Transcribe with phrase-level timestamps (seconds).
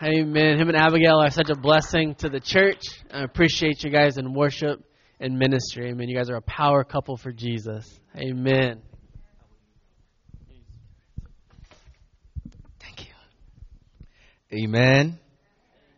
[0.00, 0.60] Amen.
[0.60, 2.84] Him and Abigail are such a blessing to the church.
[3.12, 4.80] I appreciate you guys in worship
[5.18, 5.90] and ministry.
[5.90, 6.08] Amen.
[6.08, 7.98] You guys are a power couple for Jesus.
[8.16, 8.80] Amen.
[12.78, 14.62] Thank you.
[14.62, 15.18] Amen.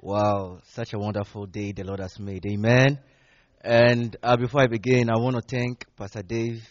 [0.01, 2.47] Wow, such a wonderful day the Lord has made.
[2.47, 2.99] Amen.
[3.61, 6.63] And uh, before I begin, I want to thank Pastor Dave,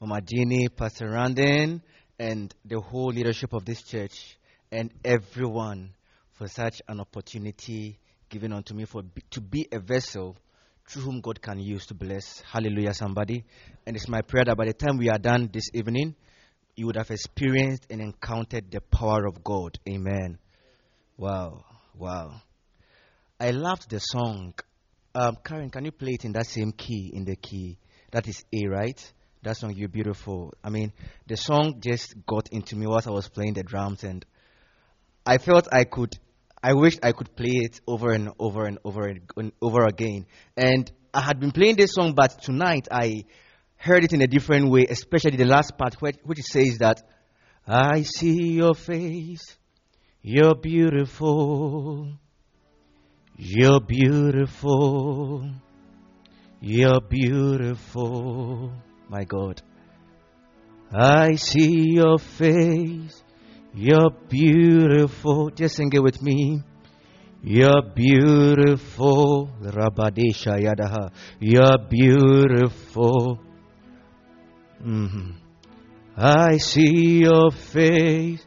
[0.00, 1.80] Mama Jeannie, Pastor Randon,
[2.18, 4.36] and the whole leadership of this church,
[4.72, 5.90] and everyone
[6.42, 7.96] for such an opportunity
[8.28, 10.36] given unto me for to be a vessel
[10.88, 12.40] through whom God can use to bless.
[12.40, 13.44] Hallelujah, somebody.
[13.86, 16.16] And it's my prayer that by the time we are done this evening,
[16.74, 19.78] you would have experienced and encountered the power of God.
[19.88, 20.36] Amen.
[21.16, 21.64] Wow,
[21.96, 22.42] wow.
[23.38, 24.54] I loved the song.
[25.14, 27.78] Um, Karen, can you play it in that same key, in the key?
[28.10, 29.12] That is A, right?
[29.44, 30.54] That song, You're Beautiful.
[30.64, 30.92] I mean,
[31.24, 34.26] the song just got into me whilst I was playing the drums, and
[35.24, 36.18] I felt I could,
[36.62, 40.26] I wished I could play it over and over and over and over again.
[40.56, 43.24] And I had been playing this song, but tonight I
[43.76, 47.02] heard it in a different way, especially the last part, which, which says that,
[47.66, 49.56] I see your face,
[50.22, 52.12] you're beautiful.
[53.36, 55.50] You're beautiful.
[56.60, 58.72] You're beautiful.
[59.08, 59.62] My God.
[60.92, 63.21] I see your face.
[63.74, 65.50] You're beautiful.
[65.50, 66.62] Just sing it with me.
[67.42, 69.48] You're beautiful.
[69.62, 71.10] Rabadesha Yadaha.
[71.40, 73.40] You're beautiful.
[74.84, 75.34] Mhm.
[76.16, 78.46] I see your face.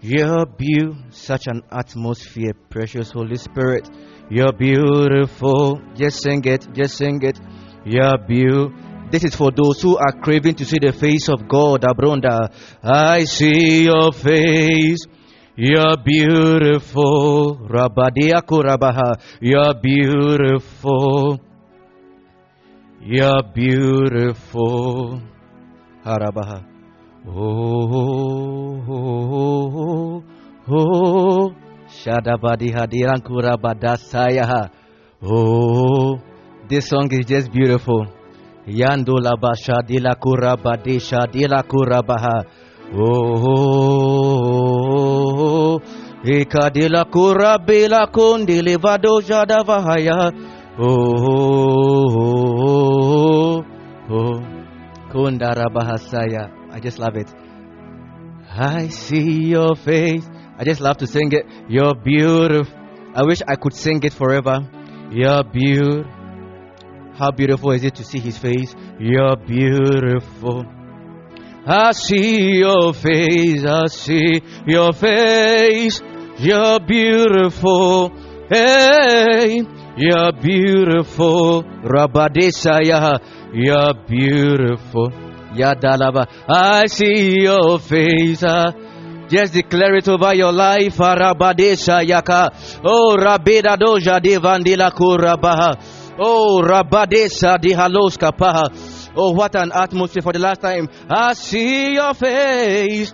[0.00, 1.04] You're beautiful.
[1.10, 3.88] Such an atmosphere, precious Holy Spirit.
[4.30, 5.80] You're beautiful.
[5.94, 6.66] Just sing it.
[6.74, 7.38] Just sing it.
[7.84, 8.87] You're beautiful.
[9.10, 12.52] This is for those who are craving to see the face of God, Abronda.
[12.82, 15.06] I see your face.
[15.56, 17.56] You're beautiful.
[17.56, 19.20] Rabadia Kurabaha.
[19.40, 21.40] You're beautiful.
[23.00, 25.22] You're beautiful.
[26.04, 26.64] Harabaha.
[27.26, 30.24] Oh, oh, oh, oh.
[30.70, 31.54] oh.
[31.88, 34.70] Shadabadi hadiran kurabadasaya.
[35.22, 36.20] Oh,
[36.68, 38.17] this song is just beautiful.
[38.68, 42.44] Yandula basha dila kurabadisha dila kurabaha.
[44.48, 44.60] Oh,
[46.24, 50.32] ikadila kurabila kundili vado jadavahaya.
[50.78, 53.64] Oh, oh, oh,
[54.10, 54.40] oh, oh.
[55.12, 56.50] kundarabahasaya.
[56.72, 57.32] I just love it.
[58.50, 60.28] I see your face.
[60.58, 61.46] I just love to sing it.
[61.68, 62.74] You're beautiful.
[63.14, 64.60] I wish I could sing it forever.
[65.10, 66.17] You're beautiful.
[67.18, 68.74] How beautiful is it to see his face?
[69.00, 70.64] You're beautiful.
[71.66, 73.64] I see your face.
[73.64, 76.00] I see your face.
[76.38, 78.10] You're beautiful.
[78.48, 79.62] Hey,
[79.96, 81.64] you're beautiful.
[81.64, 83.18] Rabadesaya.
[83.52, 85.10] You're beautiful.
[85.54, 86.28] Yadalaba.
[86.48, 88.44] I see your face.
[89.28, 90.96] Just declare it over your life.
[90.98, 92.50] Arabadesha yaka.
[92.84, 95.97] Oh, Rabeda doja de vandila kurabaha.
[96.18, 98.68] Oh, Rabadesha di haloska paha.
[99.16, 100.88] Oh, what an atmosphere for the last time.
[101.08, 103.12] I see your face.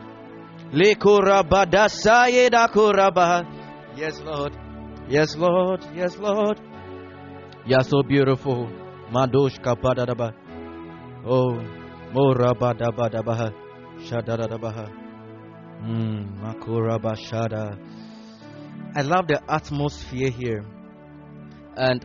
[3.97, 4.57] Yes, Lord.
[5.09, 5.85] Yes, Lord.
[5.95, 6.61] Yes, Lord.
[7.67, 8.69] You're so beautiful.
[9.13, 10.33] Madoshka badadaba.
[11.27, 11.59] Oh,
[12.13, 13.53] morabadabadabaha.
[14.01, 14.89] Shadadadabaha.
[15.83, 17.79] Mm, Makurabashada.
[18.97, 20.65] I love the atmosphere here.
[21.77, 22.05] And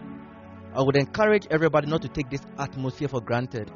[0.73, 3.71] I would encourage everybody not to take this atmosphere for granted.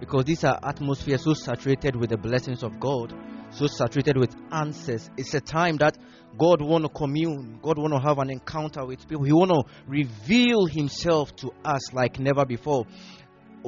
[0.00, 3.12] Because these are atmospheres so saturated with the blessings of God,
[3.50, 5.10] so saturated with answers.
[5.16, 5.98] It's a time that
[6.38, 7.58] God want to commune.
[7.60, 9.24] God want to have an encounter with people.
[9.24, 12.86] He want to reveal Himself to us like never before.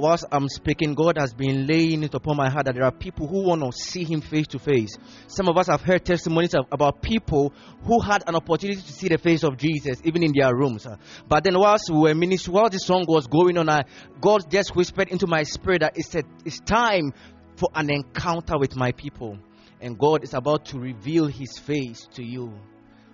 [0.01, 3.27] Whilst I'm speaking, God has been laying it upon my heart that there are people
[3.27, 4.97] who want to see Him face to face.
[5.27, 7.53] Some of us have heard testimonies of, about people
[7.85, 10.87] who had an opportunity to see the face of Jesus, even in their rooms.
[11.29, 13.83] But then, whilst we were ministering, while this song was going on, I,
[14.21, 17.13] God just whispered into my spirit that it's, a, it's time
[17.57, 19.39] for an encounter with my people.
[19.81, 22.53] And God is about to reveal His face to you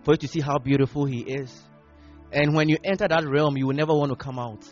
[0.03, 1.53] for you to see how beautiful He is.
[2.33, 4.65] And when you enter that realm, you will never want to come out.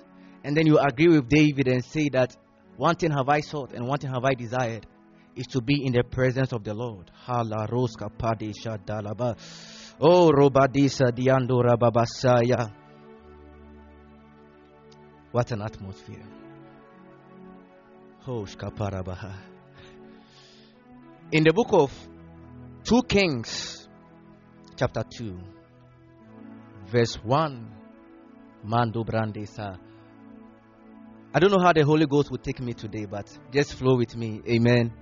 [0.44, 2.37] And then you agree with David and say that
[2.76, 4.87] one thing have I sought and one thing have I desired
[5.35, 7.11] is to be in the presence of the Lord.
[7.26, 7.43] Oh
[10.31, 12.70] robadisa.
[15.32, 16.23] What an atmosphere.
[18.26, 18.47] Oh.
[21.32, 21.93] In the book of
[22.85, 23.88] 2 Kings,
[24.76, 25.38] chapter 2,
[26.87, 27.70] verse 1,
[28.62, 29.79] Mando Brandesa.
[31.37, 34.17] I don't know how the Holy Ghost will take me today, but just flow with
[34.17, 34.41] me.
[34.49, 34.93] Amen.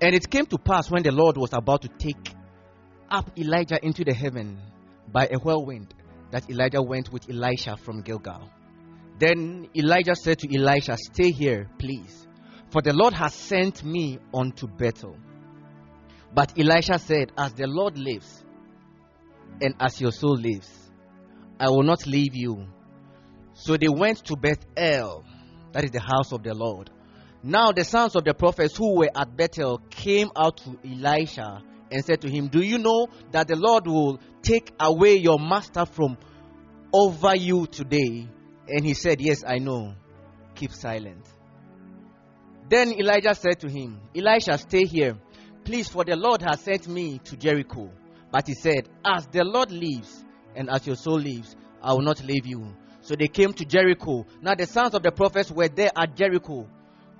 [0.00, 2.34] And it came to pass when the Lord was about to take
[3.10, 4.58] up Elijah into the heaven
[5.12, 5.92] by a whirlwind
[6.30, 8.50] that Elijah went with Elisha from Gilgal.
[9.18, 12.26] Then Elijah said to Elisha, Stay here, please,
[12.70, 15.18] for the Lord has sent me unto Bethel.
[16.34, 18.44] But Elisha said, As the Lord lives,
[19.60, 20.70] and as your soul lives,
[21.60, 22.66] I will not leave you.
[23.58, 25.24] So they went to Bethel,
[25.72, 26.90] that is the house of the Lord.
[27.42, 32.04] Now the sons of the prophets who were at Bethel came out to Elisha and
[32.04, 36.18] said to him, Do you know that the Lord will take away your master from
[36.92, 38.28] over you today?
[38.68, 39.94] And he said, Yes, I know.
[40.54, 41.26] Keep silent.
[42.68, 45.16] Then Elijah said to him, Elisha, stay here.
[45.64, 47.90] Please, for the Lord has sent me to Jericho.
[48.30, 50.24] But he said, As the Lord lives,
[50.54, 52.74] and as your soul lives, I will not leave you.
[53.06, 54.26] So they came to Jericho.
[54.42, 56.68] Now the sons of the prophets were there at Jericho.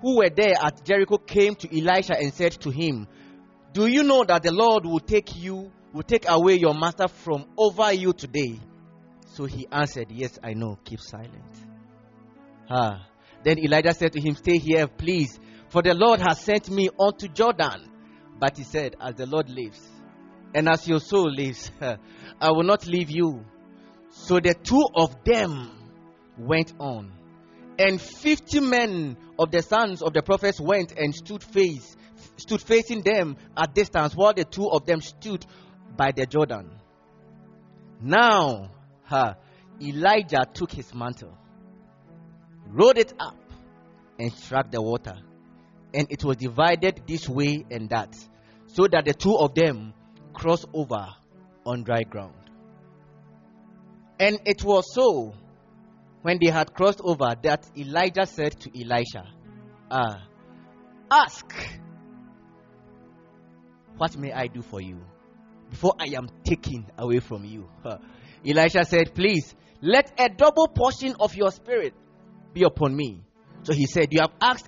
[0.01, 3.07] Who were there at Jericho came to Elisha and said to him,
[3.71, 7.45] Do you know that the Lord will take you, will take away your master from
[7.57, 8.59] over you today?
[9.27, 10.77] So he answered, Yes, I know.
[10.83, 11.55] Keep silent.
[12.69, 13.07] Ah.
[13.45, 17.29] Then Elijah said to him, Stay here, please, for the Lord has sent me unto
[17.29, 17.89] Jordan.
[18.37, 19.79] But he said, As the Lord lives,
[20.53, 21.71] and as your soul lives,
[22.41, 23.45] I will not leave you.
[24.09, 25.76] So the two of them
[26.37, 27.11] went on.
[27.79, 31.95] And fifty men of the sons of the prophets went and stood face
[32.37, 35.45] stood facing them at distance while the two of them stood
[35.95, 36.69] by the Jordan.
[38.01, 38.69] Now,
[39.81, 41.35] Elijah took his mantle,
[42.67, 43.37] rolled it up,
[44.19, 45.17] and struck the water.
[45.93, 48.15] And it was divided this way and that,
[48.67, 49.93] so that the two of them
[50.33, 51.07] crossed over
[51.65, 52.33] on dry ground.
[54.19, 55.33] And it was so
[56.27, 59.31] when they had crossed over that Elijah said to Elisha,
[59.89, 60.27] Ah,
[61.09, 61.45] ask,
[63.95, 64.99] what may I do for you
[65.69, 67.69] before I am taken away from you?
[68.45, 71.93] Elisha said, Please, let a double portion of your spirit
[72.53, 73.23] be upon me.
[73.63, 74.67] So he said, You have asked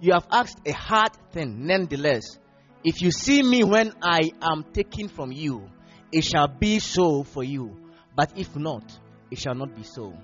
[0.00, 2.38] you have asked a hard thing, nonetheless.
[2.84, 5.68] If you see me when I am taken from you,
[6.12, 7.76] it shall be so for you.
[8.14, 8.96] But if not,
[9.32, 10.14] it shall not be so.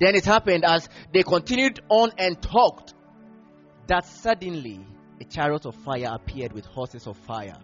[0.00, 2.94] Then it happened as they continued on and talked
[3.86, 4.84] that suddenly
[5.20, 7.58] a chariot of fire appeared with horses of fire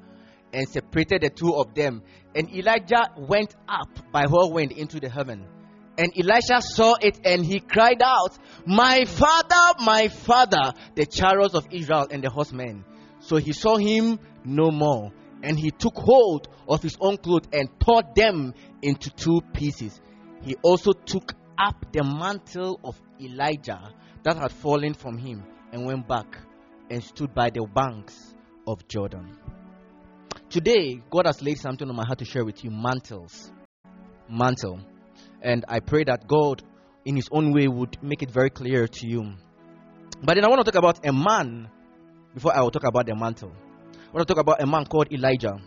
[0.52, 2.02] and separated the two of them.
[2.34, 5.46] And Elijah went up by whirlwind into the heaven.
[5.98, 8.36] And Elisha saw it and he cried out,
[8.66, 12.84] My father, my father, the chariots of Israel and the horsemen.
[13.20, 15.10] So he saw him no more.
[15.42, 18.52] And he took hold of his own clothes and tore them
[18.82, 19.98] into two pieces.
[20.42, 26.06] He also took up the mantle of Elijah that had fallen from him and went
[26.08, 26.38] back
[26.90, 28.34] and stood by the banks
[28.66, 29.36] of Jordan.
[30.48, 33.50] Today, God has laid something on my heart to share with you mantles.
[34.28, 34.80] Mantle.
[35.42, 36.62] And I pray that God,
[37.04, 39.34] in His own way, would make it very clear to you.
[40.22, 41.68] But then I want to talk about a man
[42.32, 43.52] before I will talk about the mantle.
[43.52, 45.58] I want to talk about a man called Elijah.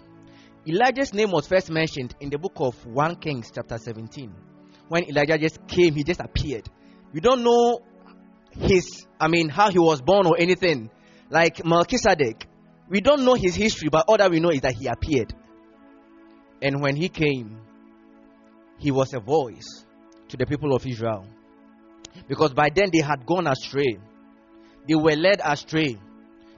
[0.67, 4.33] Elijah's name was first mentioned in the book of 1 Kings, chapter 17.
[4.89, 6.67] When Elijah just came, he just appeared.
[7.13, 7.81] We don't know
[8.51, 10.89] his, I mean, how he was born or anything.
[11.29, 12.47] Like Melchizedek,
[12.89, 15.33] we don't know his history, but all that we know is that he appeared.
[16.61, 17.61] And when he came,
[18.77, 19.85] he was a voice
[20.29, 21.25] to the people of Israel.
[22.27, 23.97] Because by then they had gone astray.
[24.87, 25.97] They were led astray.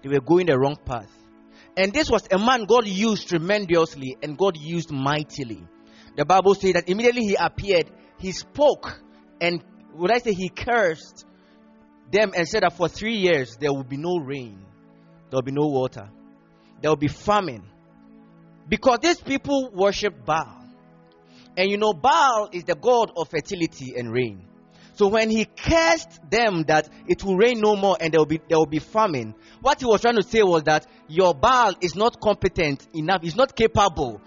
[0.02, 1.12] They were going the wrong path.
[1.76, 5.64] And this was a man God used tremendously and God used mightily.
[6.18, 7.90] The Bible says that immediately he appeared,
[8.22, 9.01] he spoke
[9.42, 9.63] and
[9.96, 11.25] would I say he cursed
[12.12, 14.63] them and said that for three years there will be no rain,
[15.30, 16.10] there will be no water,
[16.82, 17.63] there will be famine.
[18.70, 20.63] Because these people worship Baal.
[21.58, 24.46] And you know, Baal is the god of fertility and rain.
[24.94, 28.40] So when he cursed them that it will rain no more and there will be
[28.48, 31.96] there will be famine, what he was trying to say was that your Baal is
[31.96, 34.22] not competent enough, is not capable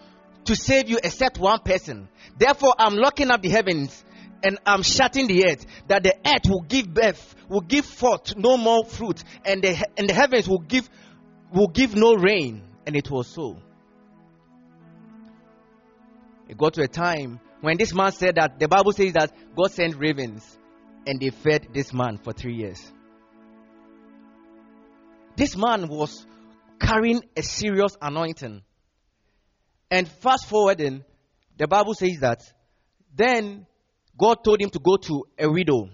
[0.46, 2.08] to save you except one person.
[2.38, 4.04] Therefore, I'm locking up the heavens
[4.42, 8.56] and I'm shutting the earth that the earth will give birth, will give forth no
[8.56, 10.88] more fruit, and the and the heavens will give
[11.52, 12.62] will give no rain.
[12.86, 13.56] And it was so.
[16.48, 19.72] It got to a time when this man said that the Bible says that God
[19.72, 20.58] sent ravens
[21.06, 22.92] and they fed this man for three years.
[25.36, 26.26] This man was
[26.78, 28.62] carrying a serious anointing.
[29.90, 31.04] And fast forwarding,
[31.56, 32.42] the Bible says that
[33.14, 33.66] then
[34.18, 35.88] God told him to go to a widow.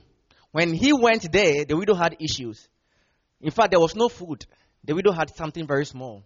[0.53, 2.69] When he went there, the widow had issues.
[3.41, 4.45] In fact, there was no food.
[4.85, 6.25] The widow had something very small.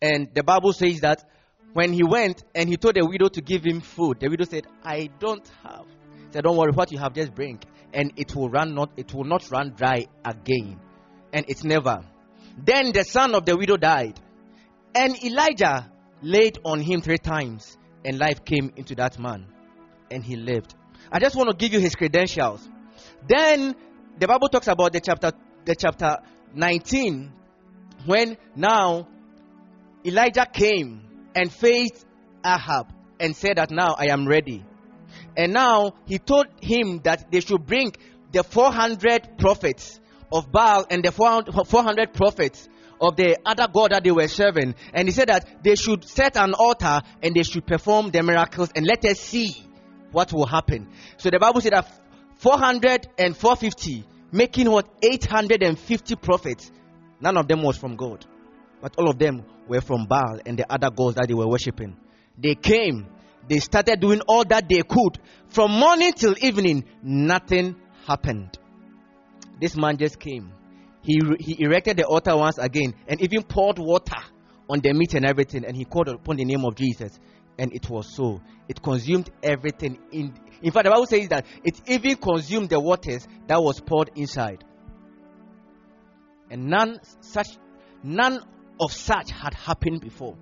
[0.00, 1.24] And the Bible says that
[1.72, 4.66] when he went and he told the widow to give him food, the widow said,
[4.82, 5.84] I don't have.
[6.26, 7.60] He said, Don't worry, what you have, just bring.
[7.92, 10.78] And it will run not it will not run dry again.
[11.32, 12.04] And it's never.
[12.58, 14.18] Then the son of the widow died.
[14.94, 15.90] And Elijah
[16.22, 19.44] laid on him three times, and life came into that man,
[20.10, 20.74] and he lived.
[21.10, 22.66] I just want to give you his credentials.
[23.28, 23.74] Then
[24.18, 25.32] the Bible talks about the chapter
[25.64, 26.18] the chapter
[26.54, 27.32] 19
[28.06, 29.08] when now
[30.04, 31.02] Elijah came
[31.34, 32.06] and faced
[32.44, 34.64] Ahab and said that now I am ready.
[35.36, 37.92] And now he told him that they should bring
[38.30, 42.68] the 400 prophets of Baal and the 400 prophets
[43.00, 44.74] of the other god that they were serving.
[44.92, 48.70] And he said that they should set an altar and they should perform the miracles
[48.74, 49.54] and let us see
[50.12, 50.88] what will happen.
[51.16, 51.90] So the Bible said that
[52.36, 56.70] 400 and 450, making what 850 prophets,
[57.20, 58.24] none of them was from God.
[58.80, 61.96] But all of them were from Baal and the other gods that they were worshipping.
[62.38, 63.06] They came,
[63.48, 65.18] they started doing all that they could.
[65.48, 67.76] From morning till evening, nothing
[68.06, 68.58] happened.
[69.60, 70.52] This man just came.
[71.06, 74.18] He, he erected the altar once again and even poured water
[74.68, 75.64] on the meat and everything.
[75.64, 77.16] And he called upon the name of Jesus.
[77.58, 78.42] And it was so.
[78.68, 79.98] It consumed everything.
[80.10, 84.10] In, in fact, the Bible says that it even consumed the waters that was poured
[84.16, 84.64] inside.
[86.50, 87.56] And none such,
[88.02, 88.40] none
[88.80, 90.36] of such had happened before.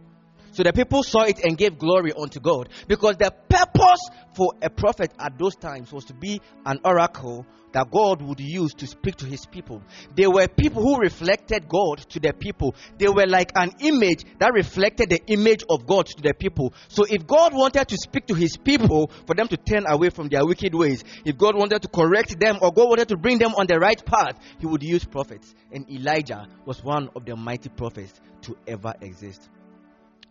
[0.54, 4.00] So the people saw it and gave glory unto God because the purpose
[4.34, 8.73] for a prophet at those times was to be an oracle that God would use
[8.75, 9.82] to speak to his people.
[10.14, 12.76] They were people who reflected God to their people.
[12.99, 16.73] They were like an image that reflected the image of God to their people.
[16.87, 20.28] So if God wanted to speak to his people for them to turn away from
[20.28, 23.56] their wicked ways, if God wanted to correct them or God wanted to bring them
[23.56, 25.52] on the right path, he would use prophets.
[25.73, 29.49] And Elijah was one of the mighty prophets to ever exist.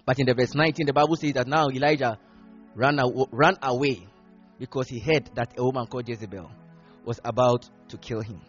[0.06, 2.18] But in the verse 19, the Bible says that now Elijah
[2.76, 3.00] ran,
[3.32, 4.08] ran away
[4.60, 6.50] because he heard that a woman called Jezebel
[7.06, 8.42] was about to kill him.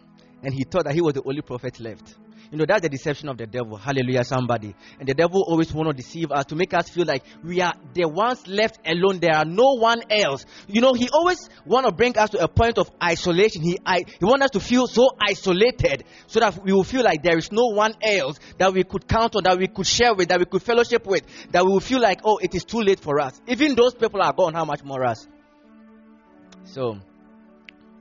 [0.43, 2.15] And he thought that he was the only prophet left.
[2.51, 3.77] You know, that's the deception of the devil.
[3.77, 4.75] Hallelujah, somebody.
[4.99, 7.73] And the devil always want to deceive us to make us feel like we are
[7.93, 9.19] the ones left alone.
[9.19, 10.45] There are no one else.
[10.67, 13.61] You know, he always want to bring us to a point of isolation.
[13.61, 17.23] He, I, he want us to feel so isolated so that we will feel like
[17.23, 20.29] there is no one else that we could count on, that we could share with,
[20.29, 22.99] that we could fellowship with, that we will feel like, oh, it is too late
[22.99, 23.39] for us.
[23.47, 25.27] Even those people are gone, how much more us?
[26.65, 26.97] So,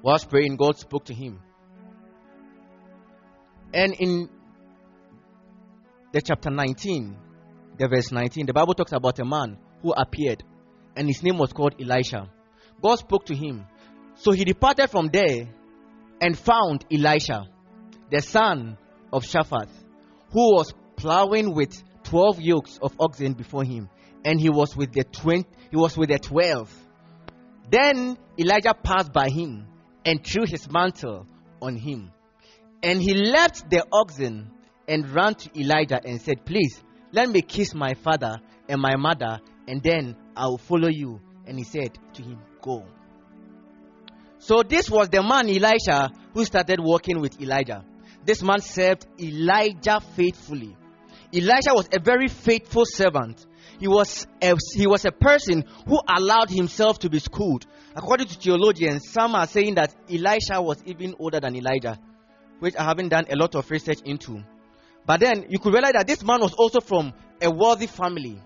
[0.02, 1.40] whilst praying, God spoke to him.
[3.72, 4.28] And in
[6.14, 7.16] the chapter 19,
[7.76, 10.44] the verse 19, the Bible talks about a man who appeared,
[10.94, 12.30] and his name was called Elisha.
[12.80, 13.66] God spoke to him.
[14.14, 15.48] So he departed from there
[16.20, 17.48] and found Elisha,
[18.12, 18.78] the son
[19.12, 19.68] of Shaphat,
[20.30, 23.90] who was plowing with 12 yokes of oxen before him,
[24.24, 26.72] and he was with the 20, he was with the 12.
[27.72, 29.66] Then Elijah passed by him
[30.04, 31.26] and threw his mantle
[31.60, 32.12] on him.
[32.84, 34.52] And he left the oxen
[34.88, 39.40] and ran to Elijah and said, Please, let me kiss my father and my mother,
[39.68, 41.20] and then I will follow you.
[41.46, 42.84] And he said to him, Go.
[44.38, 47.84] So this was the man Elisha who started working with Elijah.
[48.24, 50.76] This man served Elijah faithfully.
[51.32, 53.44] Elijah was a very faithful servant.
[53.80, 57.66] He was a, he was a person who allowed himself to be schooled.
[57.94, 61.98] According to theologians, some are saying that Elisha was even older than Elijah,
[62.60, 64.44] which I haven't done a lot of research into.
[65.06, 68.40] But then you could realize that this man was also from a wealthy family.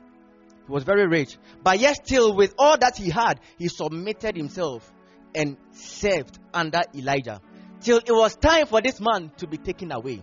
[0.67, 1.37] He was very rich.
[1.63, 4.93] But yet, still, with all that he had, he submitted himself
[5.35, 7.41] and served under Elijah.
[7.81, 10.23] Till it was time for this man to be taken away.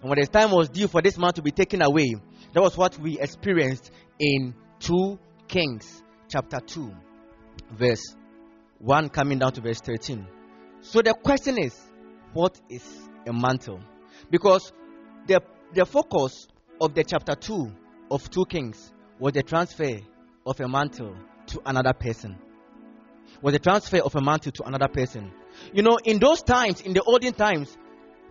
[0.00, 2.14] And when the time was due for this man to be taken away,
[2.52, 6.92] that was what we experienced in 2 Kings chapter 2,
[7.72, 8.14] verse
[8.78, 10.24] 1 coming down to verse 13.
[10.82, 11.76] So the question is,
[12.32, 12.84] what is
[13.26, 13.80] a mantle?
[14.30, 14.72] Because
[15.28, 15.42] the,
[15.74, 16.48] the focus
[16.80, 17.70] of the chapter 2
[18.10, 19.98] of 2 Kings was the transfer
[20.46, 21.14] of a mantle
[21.46, 22.36] to another person.
[23.42, 25.30] Was the transfer of a mantle to another person.
[25.72, 27.76] You know, in those times, in the olden times,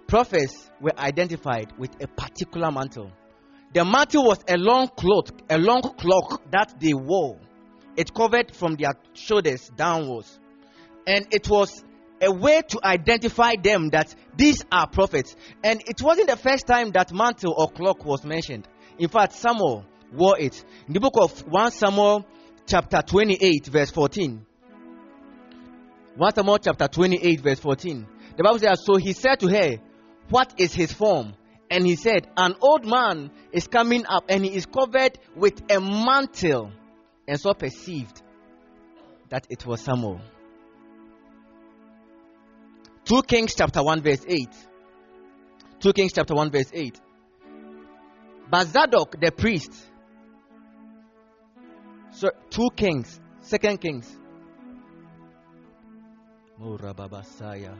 [0.07, 3.11] prophets were identified with a particular mantle.
[3.73, 7.37] The mantle was a long cloth, a long cloak that they wore.
[7.95, 10.39] It covered from their shoulders downwards.
[11.05, 11.83] And it was
[12.21, 15.35] a way to identify them that these are prophets.
[15.63, 18.67] And it wasn't the first time that mantle or cloak was mentioned.
[18.97, 20.63] In fact, Samuel wore it.
[20.87, 22.25] In the book of 1 Samuel,
[22.65, 24.45] chapter 28, verse 14.
[26.15, 28.07] 1 Samuel, chapter 28, verse 14.
[28.35, 29.77] The Bible says, So he said to her,
[30.29, 31.33] What is his form?
[31.69, 35.79] And he said, An old man is coming up, and he is covered with a
[35.79, 36.71] mantle.
[37.27, 38.21] And Saul perceived
[39.29, 40.21] that it was Samuel.
[43.07, 44.49] 2 Kings chapter 1 verse 8.
[45.79, 46.99] 2 Kings chapter 1 verse 8.
[48.51, 49.71] But Zadok the priest.
[52.11, 54.17] So 2 Kings, 2 Kings.
[56.59, 57.73] Murababasaya.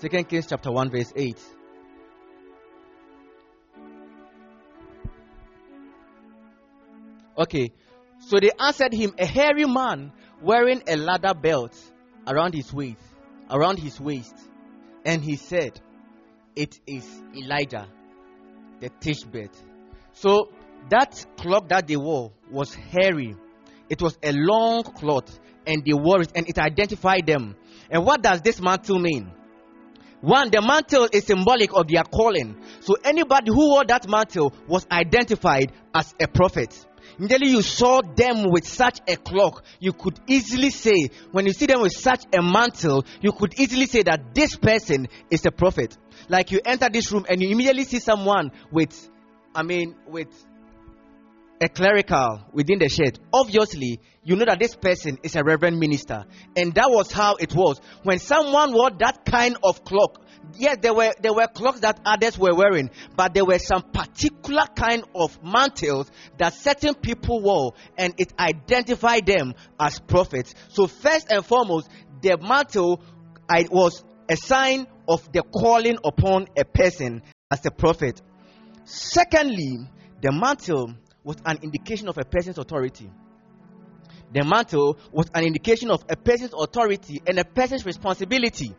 [0.00, 1.38] 2 Kings chapter 1 verse 8.
[7.38, 7.70] Okay.
[8.18, 10.10] So they answered him, a hairy man
[10.40, 11.76] wearing a leather belt
[12.26, 13.00] around his waist,
[13.52, 14.34] around his waist.
[15.04, 15.80] And he said,
[16.56, 17.06] It is
[17.36, 17.86] Elijah,
[18.80, 19.56] the Tishbite.
[20.12, 20.50] So
[20.90, 23.36] that cloth that they wore was hairy.
[23.88, 27.56] It was a long cloth, and they wore it, and it identified them.
[27.90, 29.30] And what does this mantle mean?
[30.22, 32.56] One, the mantle is symbolic of their calling.
[32.80, 36.86] So anybody who wore that mantle was identified as a prophet.
[37.18, 41.66] Immediately you saw them with such a cloak, you could easily say, when you see
[41.66, 45.96] them with such a mantle, you could easily say that this person is a prophet.
[46.28, 49.08] Like you enter this room and you immediately see someone with,
[49.54, 50.28] I mean, with
[51.60, 56.24] a clerical within the shed, obviously you know that this person is a reverend minister.
[56.56, 57.80] And that was how it was.
[58.02, 60.21] When someone wore that kind of cloak,
[60.54, 64.64] yes, there were there were cloaks that others were wearing, but there were some particular
[64.74, 70.54] kind of mantles that certain people wore, and it identified them as prophets.
[70.68, 71.88] So first and foremost,
[72.20, 73.02] the mantle
[73.48, 78.20] I, was a sign of the calling upon a person as a prophet.
[78.84, 79.78] Secondly,
[80.20, 83.10] the mantle was an indication of a person's authority.
[84.32, 88.74] The mantle was an indication of a person's authority and a person's responsibility.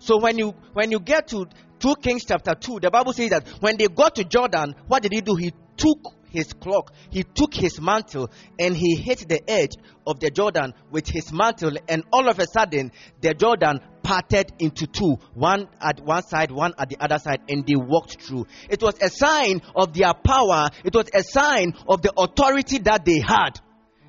[0.00, 1.46] So when you when you get to
[1.80, 5.12] 2 Kings chapter 2, the Bible says that when they got to Jordan, what did
[5.12, 5.34] he do?
[5.34, 9.72] He took his cloak, he took his mantle, and he hit the edge
[10.06, 14.86] of the Jordan with his mantle, and all of a sudden the Jordan parted into
[14.86, 18.46] two, one at one side, one at the other side, and they walked through.
[18.68, 23.04] It was a sign of their power, it was a sign of the authority that
[23.04, 23.60] they had.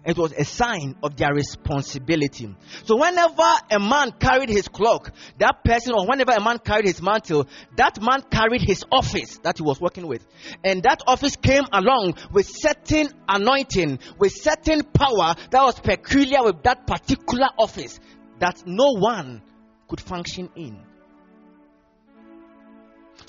[0.05, 2.53] It was a sign of their responsibility.
[2.83, 7.01] So whenever a man carried his cloak, that person, or whenever a man carried his
[7.01, 10.25] mantle, that man carried his office that he was working with.
[10.63, 16.63] And that office came along with certain anointing, with certain power that was peculiar with
[16.63, 17.99] that particular office
[18.39, 19.41] that no one
[19.87, 20.92] could function in.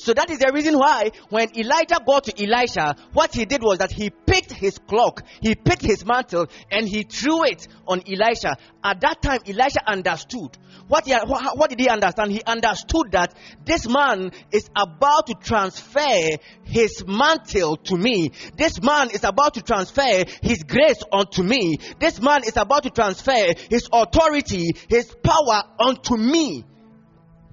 [0.05, 3.79] So that is the reason why when Elijah got to Elisha, what he did was
[3.79, 8.59] that he picked his cloak, he picked his mantle, and he threw it on Elisha.
[8.85, 10.59] At that time, Elisha understood.
[10.89, 12.33] What, he, what did he understand?
[12.33, 18.33] He understood that this man is about to transfer his mantle to me.
[18.59, 21.79] This man is about to transfer his grace onto me.
[21.99, 26.63] This man is about to transfer his authority, his power onto me.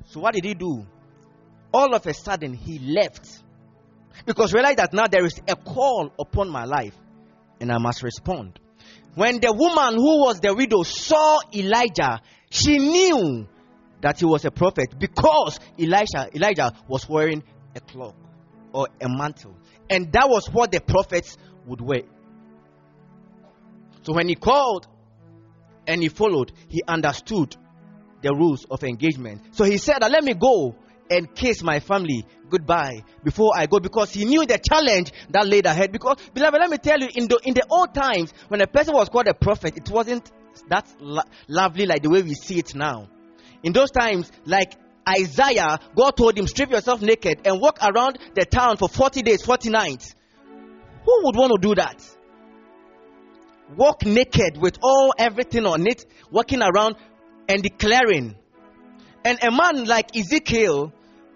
[0.08, 0.86] So what did he do?
[1.74, 3.28] All of a sudden he left
[4.26, 6.96] because realize that now there is a call upon my life
[7.60, 8.60] and I must respond.
[9.16, 13.48] When the woman who was the widow saw Elijah, she knew
[14.02, 17.44] that he was a prophet because Elijah Elijah was wearing
[17.76, 18.16] a cloak
[18.74, 19.56] or a mantle.
[19.90, 22.04] And that was what the prophets would wear.
[24.04, 24.88] So when he called
[25.86, 27.56] and he followed, he understood
[28.22, 29.56] the rules of engagement.
[29.56, 30.76] So he said, Let me go
[31.12, 35.66] and kiss my family goodbye before I go because he knew the challenge that laid
[35.66, 35.92] ahead.
[35.92, 38.94] Because, beloved, let me tell you, in the, in the old times, when a person
[38.94, 40.32] was called a prophet, it wasn't
[40.70, 43.10] that lo- lovely like the way we see it now.
[43.64, 44.74] In those times, like
[45.08, 49.44] Isaiah, God told him, strip yourself naked and walk around the town for 40 days,
[49.44, 50.16] 40 nights.
[51.06, 52.04] Who would want to do that?
[53.76, 56.96] Walk naked with all everything on it, walking around
[57.48, 58.36] and declaring.
[59.24, 60.94] And a man like Ezekiel,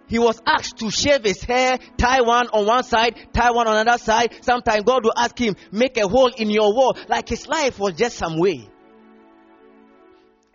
[0.08, 3.78] he was asked to shave his hair, tie one on one side, tie one on
[3.78, 4.36] another side.
[4.42, 6.98] Sometimes God will ask him, make a hole in your wall.
[7.08, 8.70] Like his life was just some way.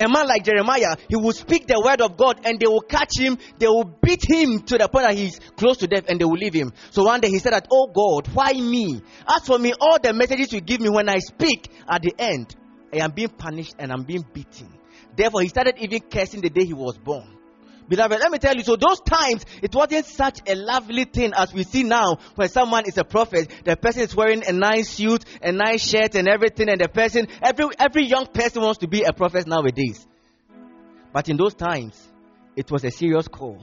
[0.03, 3.19] A man like Jeremiah, he will speak the word of God and they will catch
[3.19, 6.25] him, they will beat him to the point that he's close to death and they
[6.25, 6.73] will leave him.
[6.91, 9.03] So one day he said that, Oh God, why me?
[9.29, 12.57] As for me, all the messages you give me when I speak at the end,
[12.95, 14.73] I am being punished and I'm being beaten.
[15.15, 17.37] Therefore, he started even cursing the day he was born.
[17.91, 21.53] Beloved, let me tell you, so those times, it wasn't such a lovely thing as
[21.53, 23.51] we see now when someone is a prophet.
[23.65, 27.27] The person is wearing a nice suit, a nice shirt and everything, and the person,
[27.43, 30.07] every, every young person wants to be a prophet nowadays.
[31.13, 32.01] But in those times,
[32.55, 33.59] it was a serious call.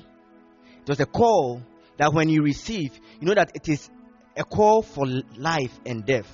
[0.81, 1.61] It was a call
[1.95, 3.89] that when you receive, you know that it is
[4.35, 5.05] a call for
[5.37, 6.27] life and death.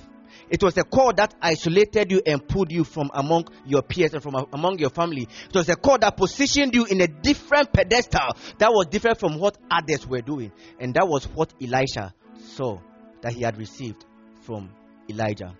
[0.50, 4.22] It was a call that isolated you and pulled you from among your peers and
[4.22, 5.28] from among your family.
[5.48, 9.38] It was a call that positioned you in a different pedestal that was different from
[9.38, 10.52] what others were doing.
[10.78, 12.78] And that was what Elisha saw
[13.22, 14.04] that he had received
[14.42, 14.70] from
[15.08, 15.56] Elijah.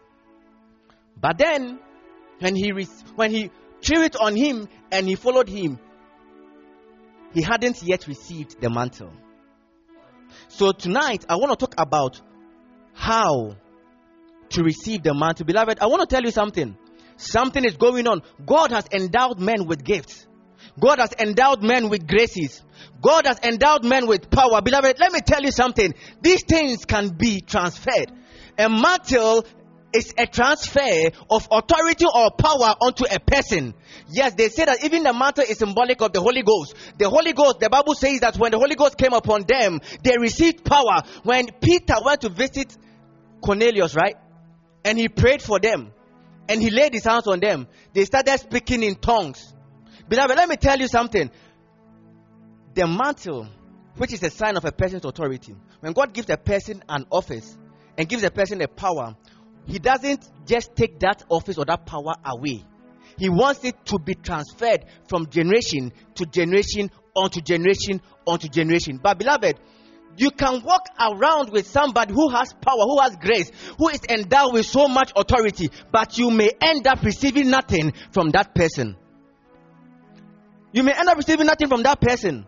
[1.20, 1.78] But then,
[2.40, 2.70] when he,
[3.14, 3.50] when he
[3.82, 5.78] threw it on him and he followed him,
[7.32, 9.12] he hadn't yet received the mantle.
[10.48, 12.20] So tonight, I want to talk about
[12.92, 13.56] how
[14.50, 15.46] to receive the mantle.
[15.46, 16.76] Beloved, I want to tell you something.
[17.16, 18.22] Something is going on.
[18.44, 20.26] God has endowed men with gifts.
[20.78, 22.62] God has endowed men with graces.
[23.00, 24.60] God has endowed men with power.
[24.60, 25.94] Beloved, let me tell you something.
[26.20, 28.10] These things can be transferred.
[28.58, 29.44] A mantle
[29.92, 33.74] is a transfer of authority or power onto a person.
[34.10, 36.74] Yes, they say that even the mantle is symbolic of the Holy Ghost.
[36.98, 40.18] The Holy Ghost, the Bible says that when the Holy Ghost came upon them, they
[40.18, 41.02] received power.
[41.22, 42.76] When Peter went to visit
[43.40, 44.16] Cornelius, right?
[44.84, 45.92] And he prayed for them.
[46.48, 47.66] And he laid his hands on them.
[47.94, 49.54] They started speaking in tongues.
[50.08, 51.30] Beloved, let me tell you something.
[52.74, 53.48] The mantle,
[53.96, 57.56] which is a sign of a person's authority, when God gives a person an office
[57.96, 59.16] and gives a person a power,
[59.66, 62.64] he doesn't just take that office or that power away.
[63.16, 68.98] He wants it to be transferred from generation to generation onto generation onto generation.
[69.02, 69.58] But beloved,
[70.16, 74.54] you can walk around with somebody who has power, who has grace, who is endowed
[74.54, 78.96] with so much authority, but you may end up receiving nothing from that person.
[80.72, 82.46] You may end up receiving nothing from that person.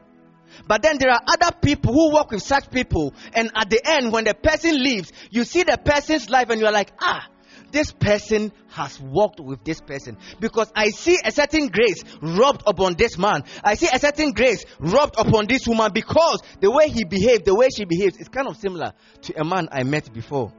[0.66, 4.12] But then there are other people who work with such people, and at the end,
[4.12, 7.28] when the person leaves, you see the person's life and you're like, ah,
[7.72, 12.94] this person has walked with this person because I see a certain grace rubbed upon
[12.94, 13.44] this man.
[13.62, 17.54] I see a certain grace rubbed upon this woman because the way he behaved, the
[17.54, 20.52] way she behaves, is kind of similar to a man I met before.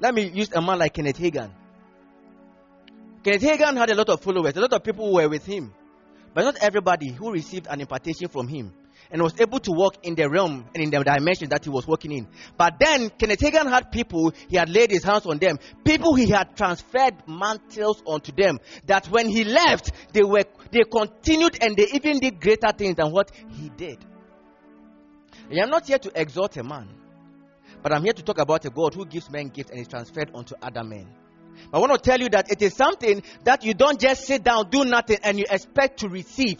[0.00, 1.50] Let me use a man like Kenneth Hagin.
[3.22, 5.72] Kenneth Hagin had a lot of followers, a lot of people were with him,
[6.34, 8.72] but not everybody who received an impartation from him
[9.12, 11.86] and was able to walk in the realm and in the dimension that he was
[11.86, 12.26] walking in.
[12.56, 16.30] But then Kenneth Hagin had people, he had laid his hands on them, people he
[16.30, 21.86] had transferred mantles onto them, that when he left, they were they continued and they
[21.92, 23.98] even did greater things than what he did.
[25.50, 26.88] I am not here to exalt a man,
[27.82, 30.30] but I'm here to talk about a God who gives men gifts and is transferred
[30.32, 31.06] onto other men.
[31.72, 34.70] I want to tell you that it is something that you don't just sit down,
[34.70, 36.58] do nothing, and you expect to receive.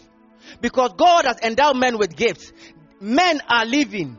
[0.61, 2.51] Because God has endowed men with gifts.
[2.99, 4.17] Men are living.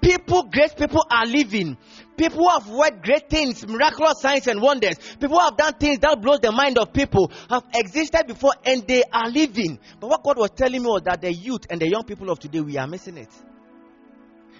[0.00, 1.78] People, great people are living.
[2.16, 4.96] People have worked great things, miraculous signs and wonders.
[5.18, 9.02] People have done things that blows the mind of people have existed before and they
[9.12, 9.78] are living.
[9.98, 12.38] But what God was telling me was that the youth and the young people of
[12.38, 13.30] today, we are missing it.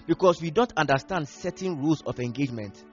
[0.07, 2.83] Because we don't understand certain rules of engagement.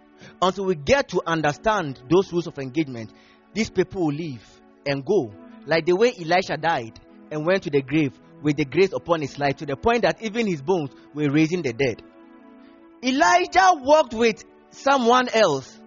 [0.41, 3.13] Until we get to understand those rules of engagement,
[3.55, 4.45] these people will leave
[4.87, 5.33] and go.
[5.67, 7.01] Like the way Elisha died
[7.33, 10.23] and went to the grave with the grace upon his life to the point that
[10.23, 12.03] even his bones were raising the dead.
[13.03, 15.79] Elijah walked with someone else,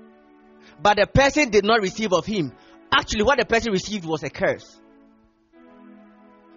[0.82, 2.52] but the person did not receive of him.
[2.92, 4.80] Actually, what the person received was a curse.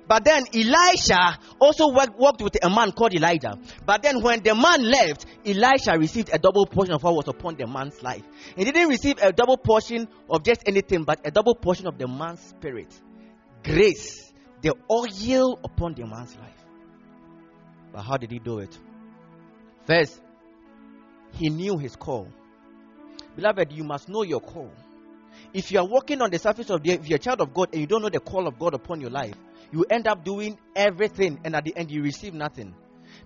[0.09, 3.59] But then Elisha also worked, with a man called Elijah.
[3.85, 7.57] But then when the man left, Elisha received a double portion of what was upon
[7.57, 8.22] the man's life.
[8.57, 12.09] He didn't receive a double portion of just anything, but a double portion of the
[12.09, 12.88] man's spirit.
[13.62, 14.27] Grace,
[14.62, 16.64] the oil upon the man's life.
[17.92, 18.76] But how did he do it?
[19.86, 20.20] First,
[21.32, 22.28] he knew his call.
[23.36, 24.70] Beloved, you must know your call.
[25.52, 27.68] If you are walking on the surface of the if you're a child of God
[27.72, 29.34] and you don't know the call of God upon your life,
[29.70, 32.74] you end up doing everything, and at the end, you receive nothing.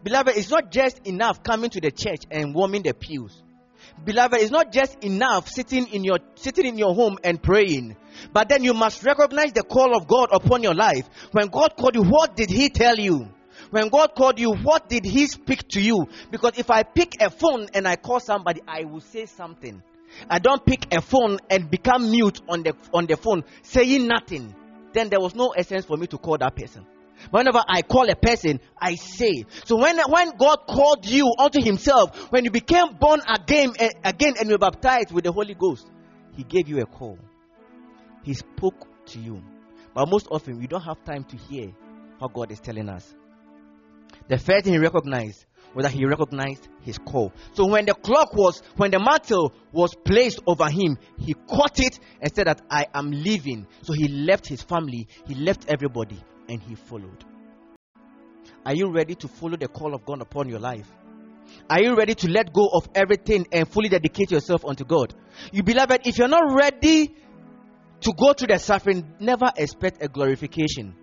[0.02, 3.42] Beloved, it's not just enough coming to the church and warming the pews.
[4.04, 7.96] Beloved, it's not just enough sitting in your sitting in your home and praying.
[8.32, 11.08] But then you must recognize the call of God upon your life.
[11.32, 13.28] When God called you, what did He tell you?
[13.70, 16.06] When God called you, what did He speak to you?
[16.30, 19.82] Because if I pick a phone and I call somebody, I will say something.
[20.28, 24.54] I don't pick a phone and become mute on the on the phone, saying nothing.
[24.92, 26.86] Then there was no essence for me to call that person.
[27.30, 29.44] Whenever I call a person, I say.
[29.64, 34.34] So when, when God called you unto himself, when you became born again, eh, again
[34.38, 35.90] and you were baptized with the Holy Ghost,
[36.36, 37.18] he gave you a call.
[38.22, 39.42] He spoke to you.
[39.94, 41.72] But most often, we don't have time to hear
[42.18, 43.14] what God is telling us.
[44.28, 47.32] The first thing he recognized was that he recognized his call.
[47.54, 51.98] So when the clock was, when the mantle was placed over him, he caught it
[52.20, 53.66] and said that I am leaving.
[53.82, 57.24] So he left his family, he left everybody, and he followed.
[58.64, 60.90] Are you ready to follow the call of God upon your life?
[61.68, 65.14] Are you ready to let go of everything and fully dedicate yourself unto God?
[65.52, 67.14] You beloved, if you're not ready
[68.00, 70.94] to go through the suffering, never expect a glorification.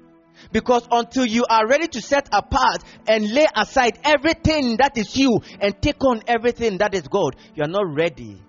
[0.52, 5.39] Because until you are ready to set apart and lay aside everything that is you
[5.60, 8.41] and take on everything that is God, you are not ready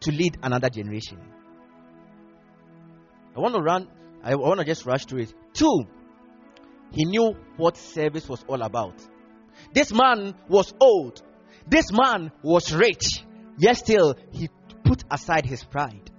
[0.00, 1.18] to lead another generation.
[3.36, 3.88] I want to run,
[4.26, 5.34] I want to just rush through it.
[5.52, 5.86] Two,
[6.90, 9.00] he knew what service was all about.
[9.72, 11.22] This man was old.
[11.68, 13.24] This man was rich.
[13.56, 14.48] Yet still, he
[14.82, 16.10] put aside his pride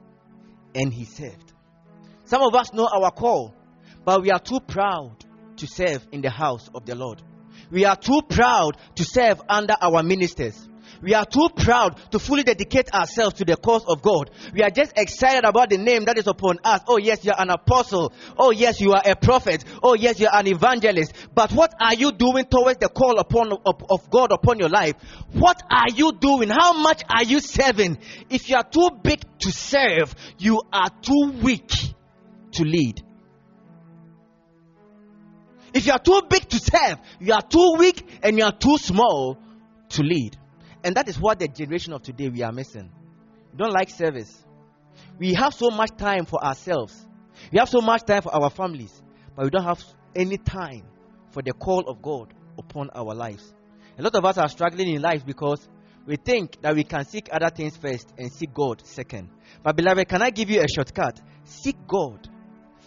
[0.73, 1.51] and he served.
[2.23, 3.53] Some of us know our call,
[4.05, 5.17] but we are too proud
[5.57, 7.21] to serve in the house of the Lord.
[7.69, 10.69] We are too proud to serve under our ministers.
[11.01, 14.31] We are too proud to fully dedicate ourselves to the cause of God.
[14.53, 16.81] We are just excited about the name that is upon us.
[16.87, 18.13] Oh, yes, you are an apostle.
[18.37, 19.63] Oh, yes, you are a prophet.
[19.83, 21.13] Oh, yes, you are an evangelist.
[21.33, 24.95] But what are you doing towards the call upon of, of God upon your life?
[25.33, 26.49] What are you doing?
[26.49, 27.97] How much are you serving?
[28.29, 31.71] If you are too big to serve, you are too weak
[32.53, 33.03] to lead.
[35.73, 38.77] If you are too big to serve, you are too weak and you are too
[38.77, 39.37] small
[39.89, 40.37] to lead.
[40.87, 42.89] And that is what the generation of today we are missing.
[43.51, 44.45] We don't like service.
[45.19, 47.05] We have so much time for ourselves.
[47.51, 49.03] We have so much time for our families,
[49.35, 49.83] but we don't have
[50.15, 50.83] any time
[51.31, 53.53] for the call of God upon our lives.
[53.99, 55.67] A lot of us are struggling in life because
[56.05, 59.27] we think that we can seek other things first and seek God second.
[59.63, 61.19] But beloved, can I give you a shortcut?
[61.43, 62.29] Seek God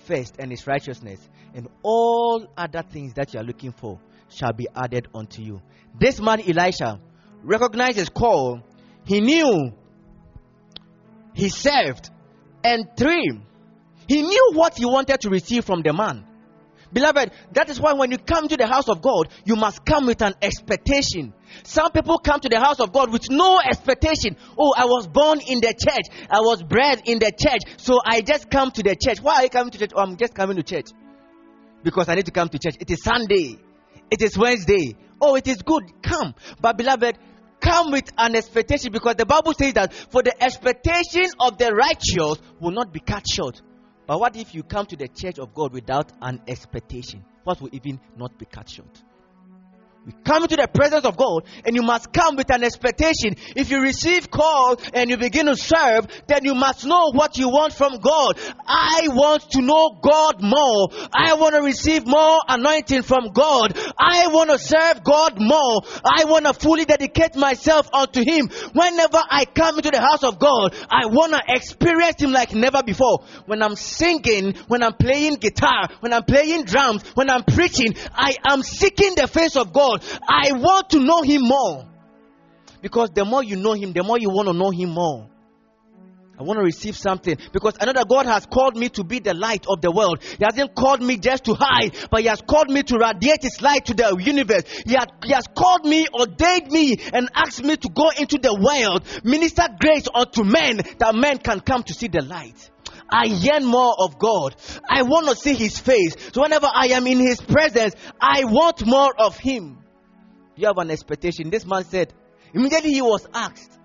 [0.06, 1.20] first and his righteousness,
[1.54, 5.60] and all other things that you are looking for shall be added unto you.
[5.98, 6.98] This man Elisha
[7.42, 8.60] recognized his call,
[9.04, 9.72] he knew
[11.34, 12.10] he served,
[12.64, 13.40] and three,
[14.08, 16.26] he knew what he wanted to receive from the man.
[16.92, 20.06] Beloved, that is why when you come to the house of God, you must come
[20.06, 21.32] with an expectation.
[21.62, 24.36] Some people come to the house of God with no expectation.
[24.58, 26.26] Oh, I was born in the church.
[26.28, 27.60] I was bred in the church.
[27.76, 29.20] So I just come to the church.
[29.20, 29.92] Why are you coming to church?
[29.94, 30.86] Oh, I'm just coming to church.
[31.84, 32.74] Because I need to come to church.
[32.80, 33.56] It is Sunday.
[34.10, 34.96] It is Wednesday.
[35.20, 36.02] Oh, it is good.
[36.02, 36.34] Come.
[36.60, 37.18] But beloved,
[37.60, 42.42] come with an expectation because the Bible says that for the expectation of the righteous
[42.60, 43.60] will not be cut short.
[44.06, 47.24] But what if you come to the church of God without an expectation?
[47.44, 49.02] What will even not be cut short?
[50.06, 53.36] We come into the presence of God and you must come with an expectation.
[53.54, 57.50] If you receive call and you begin to serve, then you must know what you
[57.50, 58.38] want from God.
[58.66, 60.88] I want to know God more.
[61.12, 63.76] I want to receive more anointing from God.
[63.98, 65.82] I want to serve God more.
[66.02, 68.48] I want to fully dedicate myself unto Him.
[68.72, 72.82] Whenever I come into the house of God, I want to experience Him like never
[72.82, 73.24] before.
[73.44, 78.36] When I'm singing, when I'm playing guitar, when I'm playing drums, when I'm preaching, I
[78.48, 79.89] am seeking the face of God.
[80.28, 81.86] I want to know Him more.
[82.82, 85.28] Because the more you know Him, the more you want to know Him more.
[86.40, 89.18] I want to receive something because I know that God has called me to be
[89.18, 90.22] the light of the world.
[90.22, 93.60] He hasn't called me just to hide, but He has called me to radiate His
[93.60, 94.62] light to the universe.
[94.86, 98.54] He, had, he has called me, ordained me, and asked me to go into the
[98.54, 102.70] world, minister grace unto men that men can come to see the light.
[103.12, 104.56] I yearn more of God.
[104.88, 106.16] I want to see His face.
[106.32, 109.79] So whenever I am in His presence, I want more of Him.
[110.60, 111.48] You have an expectation.
[111.48, 112.12] This man said,
[112.52, 113.78] immediately he was asked,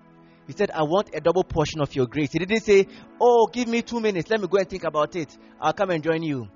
[0.46, 2.32] he said, I want a double portion of your grace.
[2.32, 2.86] He didn't say,
[3.20, 4.30] Oh, give me two minutes.
[4.30, 5.36] Let me go and think about it.
[5.58, 6.48] I'll come and join you.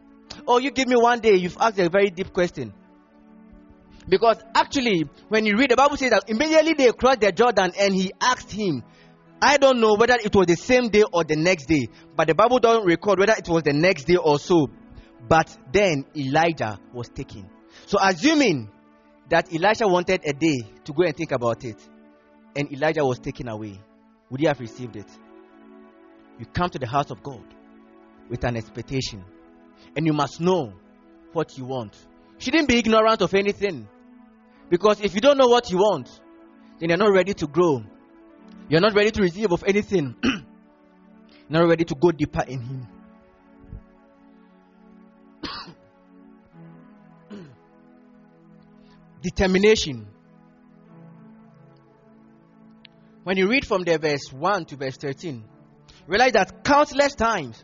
[0.47, 1.37] Oh, you give me one day.
[1.37, 2.73] You've asked a very deep question.
[4.09, 7.95] Because actually, when you read the Bible says that immediately they crossed the Jordan and
[7.95, 8.85] he asked him,
[9.41, 12.35] I don't know whether it was the same day or the next day, but the
[12.35, 14.69] Bible doesn't record whether it was the next day or so.
[15.27, 17.49] But then Elijah was taken.
[17.87, 18.71] So, assuming
[19.31, 21.77] that Elisha wanted a day to go and think about it,
[22.57, 23.81] and Elijah was taken away,
[24.29, 25.07] would he have received it?
[26.39, 27.45] You come to the house of God
[28.29, 29.25] with an expectation,
[29.97, 30.73] and you must know
[31.33, 31.95] what you want.
[32.39, 33.89] You shouldn't be ignorant of anything.
[34.69, 36.09] Because if you don't know what you want,
[36.79, 37.85] then you're not ready to grow.
[38.69, 40.15] You're not ready to receive of anything.
[41.49, 42.89] not ready to go deeper in Him.
[49.23, 50.07] Determination.
[53.25, 55.45] When you read from the verse 1 to verse 13,
[56.07, 57.63] realize that countless times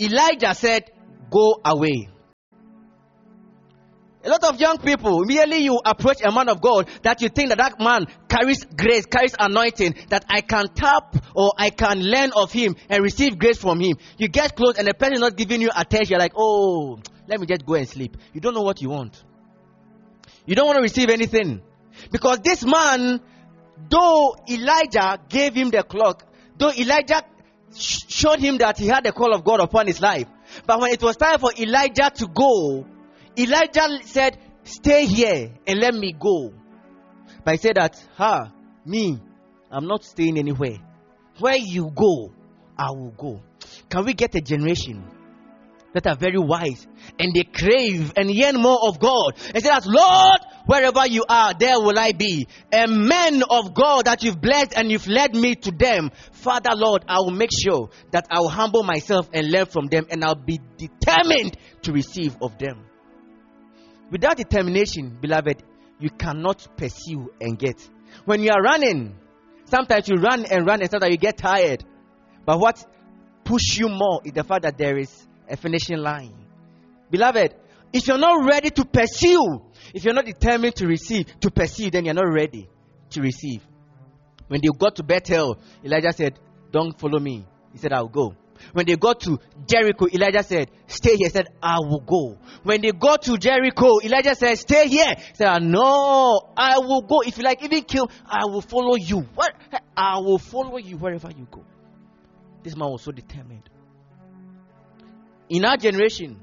[0.00, 0.90] Elijah said,
[1.30, 2.08] Go away.
[4.24, 7.50] A lot of young people, merely you approach a man of God that you think
[7.50, 12.32] that that man carries grace, carries anointing, that I can tap or I can learn
[12.34, 13.96] of him and receive grace from him.
[14.16, 16.12] You get close and the person is not giving you attention.
[16.12, 18.16] You're like, oh, let me just go and sleep.
[18.32, 19.22] You don't know what you want.
[20.46, 21.62] You don't want to receive anything.
[22.10, 23.20] Because this man,
[23.88, 26.24] though Elijah gave him the clock,
[26.58, 27.22] though Elijah
[27.76, 30.26] showed him that he had the call of God upon his life,
[30.66, 32.86] but when it was time for Elijah to go,
[33.38, 36.52] Elijah said, Stay here and let me go.
[37.44, 38.52] But he said that, Ha,
[38.86, 39.18] me,
[39.70, 40.78] I'm not staying anywhere.
[41.38, 42.32] Where you go,
[42.78, 43.42] I will go.
[43.90, 45.04] Can we get a generation
[45.94, 46.86] that are very wise
[47.18, 51.54] and they crave and yearn more of God and say that, Lord, wherever you are,
[51.54, 52.46] there will I be.
[52.72, 57.04] A man of God that you've blessed and you've led me to them, Father, Lord,
[57.08, 60.34] I will make sure that I will humble myself and learn from them and I'll
[60.34, 62.84] be determined to receive of them.
[64.10, 65.62] Without determination, beloved,
[66.00, 67.88] you cannot pursue and get.
[68.24, 69.16] When you are running,
[69.66, 71.84] sometimes you run and run and sometimes you get tired.
[72.44, 72.84] But what
[73.44, 76.34] push you more is the fact that there is a finishing line.
[77.10, 77.54] Beloved,
[77.92, 79.62] if you're not ready to pursue,
[79.94, 82.68] if you're not determined to receive, to pursue, then you're not ready
[83.10, 83.62] to receive.
[84.48, 86.38] When they got to Bethel, Elijah said,
[86.70, 87.46] Don't follow me.
[87.72, 88.34] He said, I'll go.
[88.72, 91.28] When they got to Jericho, Elijah said, Stay here.
[91.28, 92.38] He said, I will go.
[92.62, 95.14] When they got to Jericho, Elijah said, Stay here.
[95.16, 97.20] He said, No, I will go.
[97.20, 99.20] If you like, even kill, I will follow you.
[99.34, 99.54] What?
[99.96, 101.64] I will follow you wherever you go.
[102.62, 103.68] This man was so determined.
[105.48, 106.40] In our generation,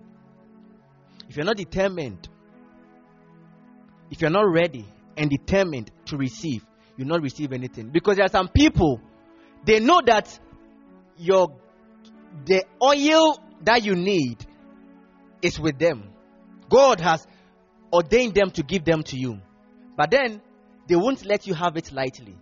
[1.30, 2.28] if you're not determined,
[4.10, 4.86] if you're not ready
[5.18, 6.66] and determined to receive,
[6.98, 7.90] you'll not receive anything.
[7.90, 9.02] Because there are some people,
[9.66, 10.38] they know that
[11.18, 11.56] your
[12.46, 14.46] the oil that you need
[15.42, 16.10] is with them.
[16.70, 17.26] God has
[17.94, 19.40] ordained them to give them to you.
[19.98, 20.42] But then
[20.88, 22.36] they won't let you have it lightly.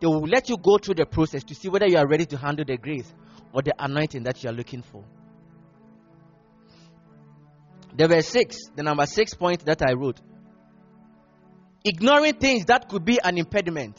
[0.00, 2.36] They will let you go through the process to see whether you are ready to
[2.36, 3.12] handle the grace
[3.52, 5.04] or the anointing that you are looking for.
[7.94, 10.20] There were six, the number six point that I wrote.
[11.84, 13.98] Ignoring things that could be an impediment.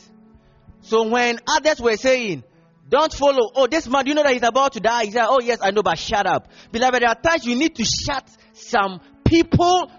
[0.82, 2.44] So when others were saying,
[2.90, 3.50] don't follow.
[3.56, 5.06] Oh, this man, you know that he's about to die.
[5.06, 6.50] He said, Oh, yes, I know, but shut up.
[6.72, 9.90] Beloved, there are times you need to shut some people.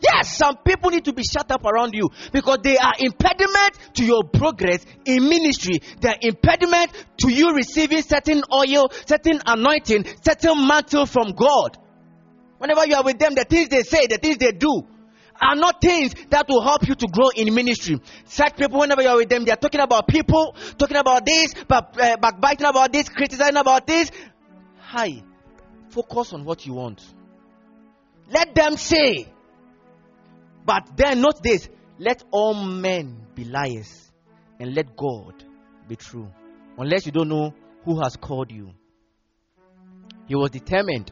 [0.00, 4.04] Yes, some people need to be shut up around you because they are impediment to
[4.04, 5.82] your progress in ministry.
[6.00, 11.76] They are impediment to you receiving certain oil, certain anointing, certain mantle from God.
[12.58, 14.86] Whenever you are with them, the things they say, the things they do,
[15.40, 18.00] are not things that will help you to grow in ministry.
[18.26, 21.98] Such people, whenever you're with them, they are talking about people, talking about this, but
[21.98, 24.10] uh, backbiting about this, criticizing about this.
[24.80, 25.22] Hi,
[25.88, 27.02] focus on what you want.
[28.30, 29.26] Let them say,
[30.70, 31.68] but then not this.
[31.98, 34.12] Let all men be liars,
[34.60, 35.34] and let God
[35.88, 36.28] be true.
[36.78, 37.52] Unless you don't know
[37.84, 38.70] who has called you.
[40.28, 41.10] He was determined.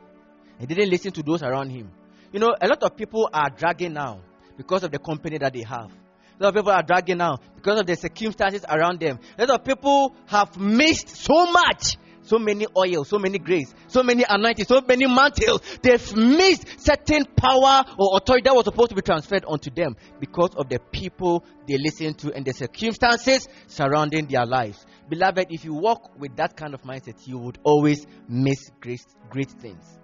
[0.61, 1.91] He didn't listen to those around him.
[2.33, 4.21] You know, a lot of people are dragging now
[4.57, 5.91] because of the company that they have.
[6.39, 9.19] A lot of people are dragging now because of the circumstances around them.
[9.37, 11.97] A lot of people have missed so much.
[12.29, 15.63] So many oil, so many grace, so many anointing, so many mantles.
[15.83, 20.51] They've missed certain power or authority that was supposed to be transferred onto them because
[20.55, 24.85] of the people they listen to and the circumstances surrounding their lives.
[25.09, 29.51] Beloved, if you walk with that kind of mindset, you would always miss great, great
[29.51, 29.99] things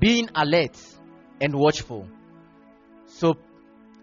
[0.00, 0.76] being alert
[1.40, 2.08] and watchful.
[3.06, 3.34] So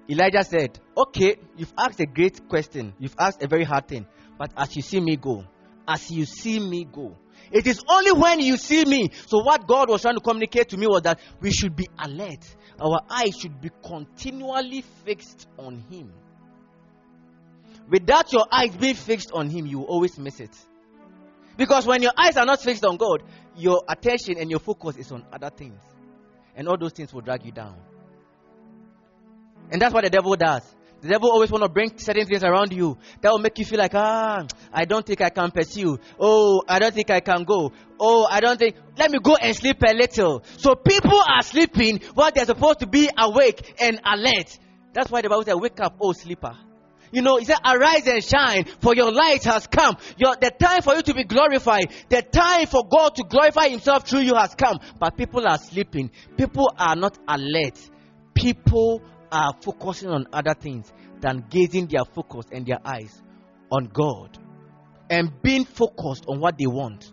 [0.10, 2.94] Elijah said, Okay, you've asked a great question.
[3.00, 4.06] You've asked a very hard thing.
[4.38, 5.44] But as you see me go,
[5.88, 7.16] as you see me go,
[7.52, 9.10] it is only when you see me.
[9.28, 12.44] So, what God was trying to communicate to me was that we should be alert.
[12.80, 16.12] Our eyes should be continually fixed on Him.
[17.90, 20.56] Without your eyes being fixed on Him, you will always miss it.
[21.56, 23.24] Because when your eyes are not fixed on God,
[23.56, 25.80] your attention and your focus is on other things.
[26.56, 27.78] And all those things will drag you down.
[29.72, 30.64] And that's what the devil does.
[31.02, 33.78] The devil always want to bring certain things around you that will make you feel
[33.78, 36.00] like, ah, I don't think I can pursue.
[36.20, 37.72] Oh, I don't think I can go.
[38.00, 38.76] Oh, I don't think.
[38.98, 40.44] Let me go and sleep a little.
[40.58, 44.58] So people are sleeping while they're supposed to be awake and alert.
[44.94, 46.58] That's why the Bible says, wake up, oh sleeper.
[47.12, 49.98] You know, he said, arise and shine, for your light has come.
[50.18, 54.08] Your, the time for you to be glorified, the time for God to glorify himself
[54.08, 54.80] through you has come.
[55.00, 56.12] But people are sleeping.
[56.36, 57.80] People are not alert.
[58.34, 59.02] People
[59.32, 63.22] are focusing on other things than gazing their focus and their eyes
[63.72, 64.38] on God
[65.10, 67.12] and being focused on what they want.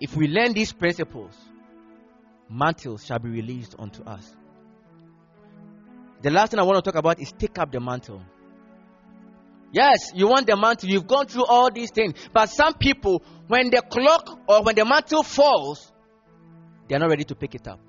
[0.00, 1.34] If we learn these principles,
[2.48, 4.36] mantles shall be released unto us.
[6.22, 8.22] The last thing I want to talk about is take up the mantle.
[9.72, 10.88] Yes, you want the mantle.
[10.88, 12.14] You've gone through all these things.
[12.32, 15.90] But some people, when the clock or when the mantle falls,
[16.88, 17.80] they're not ready to pick it up.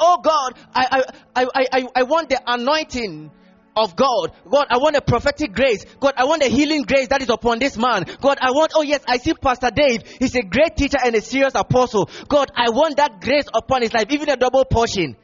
[0.00, 3.30] Oh God, I, I, I, I, I want the anointing
[3.76, 4.32] of God.
[4.50, 5.84] God, I want a prophetic grace.
[6.00, 8.04] God, I want a healing grace that is upon this man.
[8.20, 10.02] God, I want, oh yes, I see Pastor Dave.
[10.18, 12.10] He's a great teacher and a serious apostle.
[12.28, 15.16] God, I want that grace upon his life, even a double portion.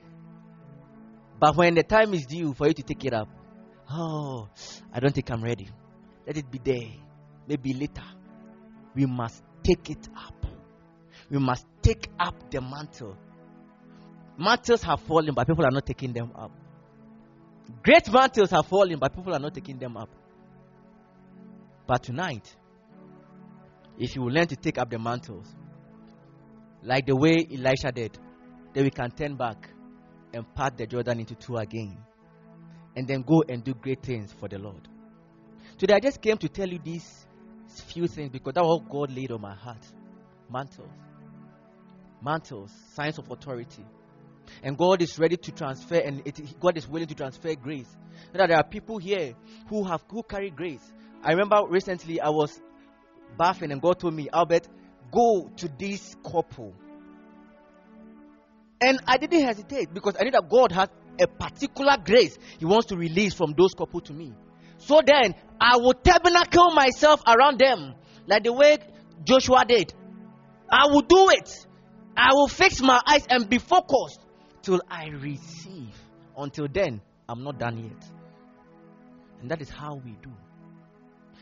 [1.40, 3.28] But when the time is due for you to take it up,
[3.90, 4.48] oh,
[4.92, 5.68] I don't think I'm ready.
[6.26, 6.90] Let it be there.
[7.46, 8.04] Maybe later.
[8.94, 10.46] We must take it up.
[11.28, 13.16] We must take up the mantle
[14.36, 16.50] Mantles have fallen, but people are not taking them up.
[17.82, 20.08] Great mantles have fallen, but people are not taking them up.
[21.86, 22.54] But tonight,
[23.98, 25.46] if you will learn to take up the mantles,
[26.82, 28.18] like the way Elisha did,
[28.72, 29.70] then we can turn back
[30.32, 31.96] and part the Jordan into two again.
[32.96, 34.88] And then go and do great things for the Lord.
[35.78, 37.26] Today I just came to tell you these
[37.86, 39.84] few things because that's what God laid on my heart.
[40.50, 40.90] Mantles.
[42.22, 43.84] Mantles, signs of authority.
[44.62, 47.88] And God is ready to transfer, and it, God is willing to transfer grace.
[48.32, 49.34] That there are people here
[49.68, 50.92] who have who carry grace.
[51.22, 52.60] I remember recently I was
[53.38, 54.68] bathing, and God told me, Albert,
[55.12, 56.74] go to this couple.
[58.80, 60.88] And I didn't hesitate because I knew that God has
[61.20, 64.34] a particular grace He wants to release from those couple to me.
[64.78, 67.94] So then I will tabernacle myself around them
[68.26, 68.78] like the way
[69.24, 69.94] Joshua did.
[70.70, 71.66] I will do it.
[72.16, 74.20] I will fix my eyes and be focused
[74.64, 75.94] till I receive.
[76.36, 78.08] Until then, I'm not done yet.
[79.40, 80.32] And that is how we do.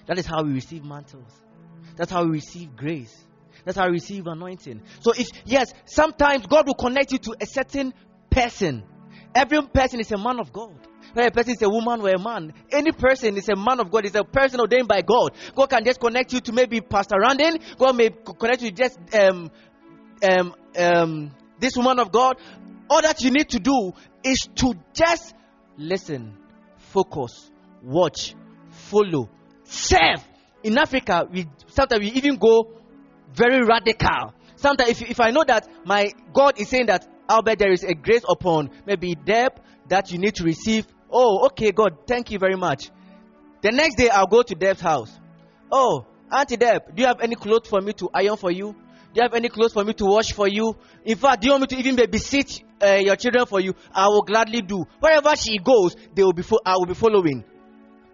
[0.07, 1.31] That is how we receive mantles.
[1.97, 3.15] That's how we receive grace.
[3.65, 4.83] That's how we receive anointing.
[5.01, 7.95] So if yes, sometimes God will connect you to a certain
[8.31, 8.83] person.
[9.35, 10.77] Every person is a man of God.
[11.13, 13.91] Whether a person is a woman or a man, any person is a man of
[13.91, 15.33] God, is a person ordained by God.
[15.55, 17.61] God can just connect you to maybe Pastor Randin.
[17.77, 19.51] God may connect you just um,
[20.23, 22.37] um, um, this woman of God
[22.89, 23.93] all that you need to do
[24.25, 25.35] is to just
[25.77, 26.37] listen,
[26.77, 27.51] focus,
[27.83, 28.35] watch,
[28.71, 29.29] follow,
[29.65, 30.23] serve.
[30.63, 32.71] In Africa, we sometimes we even go
[33.35, 34.35] very radical.
[34.57, 37.95] Sometimes, if, if I know that my God is saying that Albert, there is a
[37.95, 40.87] grace upon maybe Deb that you need to receive.
[41.11, 42.91] Oh, okay, God, thank you very much.
[43.63, 45.19] The next day, I'll go to Deb's house.
[45.71, 48.73] Oh, Auntie Deb, do you have any clothes for me to iron for you?
[48.73, 50.77] Do you have any clothes for me to wash for you?
[51.05, 53.75] In fact, do you want me to even babysit uh, your children for you?
[53.93, 54.85] I will gladly do.
[55.01, 57.45] Wherever she goes, they will be fo- I will be following.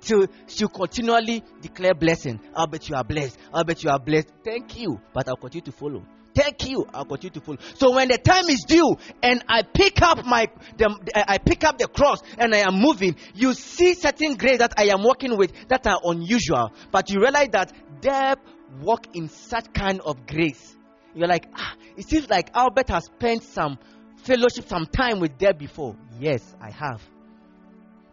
[0.01, 2.41] Till she continually declare blessing.
[2.57, 3.37] Albert you are blessed.
[3.53, 4.29] Albert you are blessed.
[4.45, 5.01] Thank you.
[5.13, 6.05] But I'll continue to follow.
[6.35, 6.87] Thank you.
[6.95, 7.59] I'll continue to follow.
[7.75, 10.47] So when the time is due and I pick up my,
[10.77, 14.75] the, I pick up the cross and I am moving, you see certain grace that
[14.77, 16.73] I am working with that are unusual.
[16.93, 18.39] But you realize that Deb
[18.81, 20.77] walk in such kind of grace
[21.15, 23.79] you're like, ah, it seems like Albert has spent some
[24.23, 25.97] fellowship, some time with there before.
[26.19, 27.03] Yes, I have.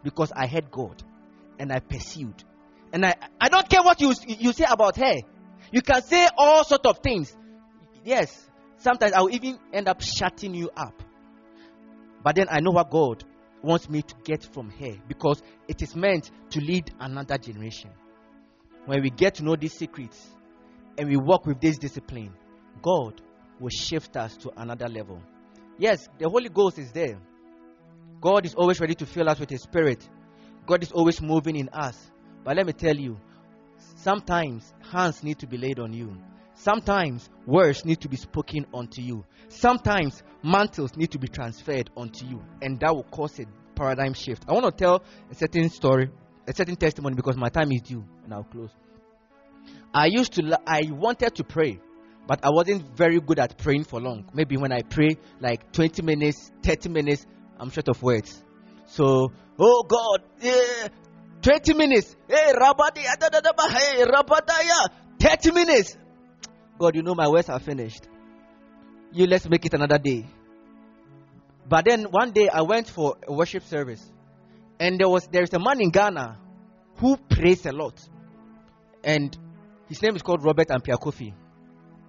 [0.02, 1.02] Because I had God
[1.58, 2.44] and I pursued.
[2.92, 5.14] And I, I don't care what you, you say about her.
[5.72, 7.36] You can say all sort of things.
[8.04, 8.48] Yes,
[8.78, 11.02] sometimes I will even end up shutting you up.
[12.22, 13.24] But then I know what God
[13.62, 17.90] wants me to get from her because it is meant to lead another generation.
[18.84, 20.24] When we get to know these secrets
[20.96, 22.32] and we work with this discipline,
[22.82, 23.20] God
[23.58, 25.20] will shift us to another level.
[25.78, 27.18] Yes, the Holy Ghost is there.
[28.20, 30.08] God is always ready to fill us with His Spirit.
[30.66, 32.10] God is always moving in us.
[32.44, 33.18] But let me tell you,
[33.96, 36.16] sometimes hands need to be laid on you.
[36.54, 39.24] Sometimes words need to be spoken unto you.
[39.48, 42.42] Sometimes mantles need to be transferred unto you.
[42.62, 44.44] And that will cause a paradigm shift.
[44.48, 46.10] I want to tell a certain story,
[46.48, 48.70] a certain testimony because my time is due and I'll close.
[49.92, 51.80] I used to, I wanted to pray
[52.26, 54.28] but I wasn't very good at praying for long.
[54.34, 57.26] Maybe when I pray like 20 minutes, 30 minutes,
[57.58, 58.42] I'm short of words.
[58.86, 60.88] So, oh God, yeah,
[61.42, 62.16] 20 minutes.
[62.28, 64.88] Hey, Rabadi, da, da, da, hey, Rabadaya,
[65.20, 65.96] 30 minutes.
[66.78, 68.08] God, you know my words are finished.
[69.12, 70.26] You let's make it another day.
[71.68, 74.04] But then one day I went for a worship service,
[74.78, 76.38] and there was there's a man in Ghana
[76.96, 78.00] who prays a lot,
[79.02, 79.36] and
[79.88, 81.32] his name is called Robert Ampiah Kofi,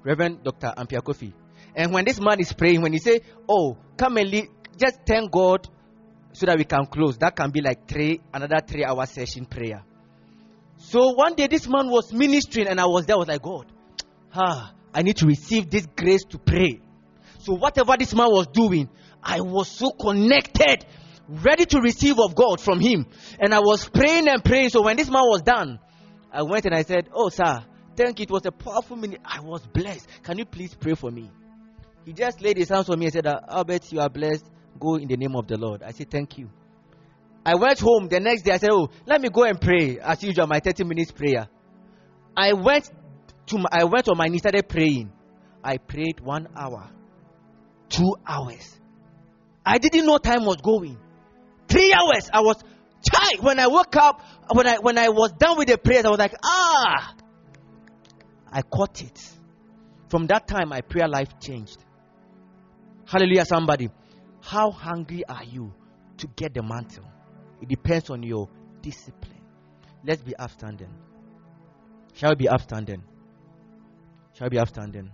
[0.08, 1.34] Reverend Doctor Ampiah Kofi.
[1.76, 4.32] And when this man is praying, when he say, "Oh, come and
[4.78, 5.68] just thank God
[6.32, 9.84] so that we can close," that can be like three another three hour session prayer.
[10.78, 13.16] So one day this man was ministering, and I was there.
[13.16, 13.66] I was like, God,
[14.34, 16.80] ah, I need to receive this grace to pray.
[17.39, 18.89] So whatever this man was doing,
[19.22, 20.86] I was so connected,
[21.28, 23.08] ready to receive of God from him.
[23.39, 24.70] And I was praying and praying.
[24.70, 25.80] So when this man was done,
[26.32, 27.66] I went and I said, Oh, sir,
[27.97, 28.23] thank you.
[28.23, 29.19] It was a powerful minute.
[29.25, 30.07] I was blessed.
[30.23, 31.29] Can you please pray for me?
[32.05, 34.45] He just laid his hands on me and said, Albert, you are blessed.
[34.79, 35.83] Go in the name of the Lord.
[35.83, 36.49] I said, Thank you.
[37.45, 38.51] I went home the next day.
[38.53, 41.47] I said, Oh, let me go and pray as usual, my 30 minutes prayer.
[42.35, 42.89] I went
[43.47, 45.11] to my, I went on my knees, started praying.
[45.63, 46.89] I prayed one hour,
[47.89, 48.77] two hours.
[49.65, 50.97] I didn't know time was going.
[51.67, 52.29] Three hours.
[52.31, 52.63] I was
[53.03, 54.21] tired when I woke up.
[54.53, 57.15] When I when I was done with the prayers, I was like, ah.
[58.51, 59.19] I caught it.
[60.09, 61.83] From that time, my prayer life changed.
[63.05, 63.89] Hallelujah, somebody.
[64.41, 65.73] How hungry are you
[66.17, 67.05] to get the mantle?
[67.61, 68.49] It depends on your
[68.81, 69.41] discipline.
[70.05, 70.93] Let's be upstanding.
[72.13, 73.03] Shall we be upstanding?
[74.33, 75.11] Shall we be upstanding?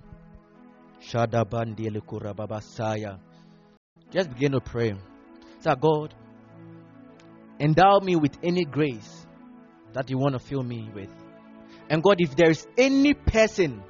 [4.11, 4.93] Just begin to pray.
[5.59, 6.13] Say, God,
[7.59, 9.25] endow me with any grace
[9.93, 11.09] that you want to fill me with.
[11.93, 13.83] And God, if there is any person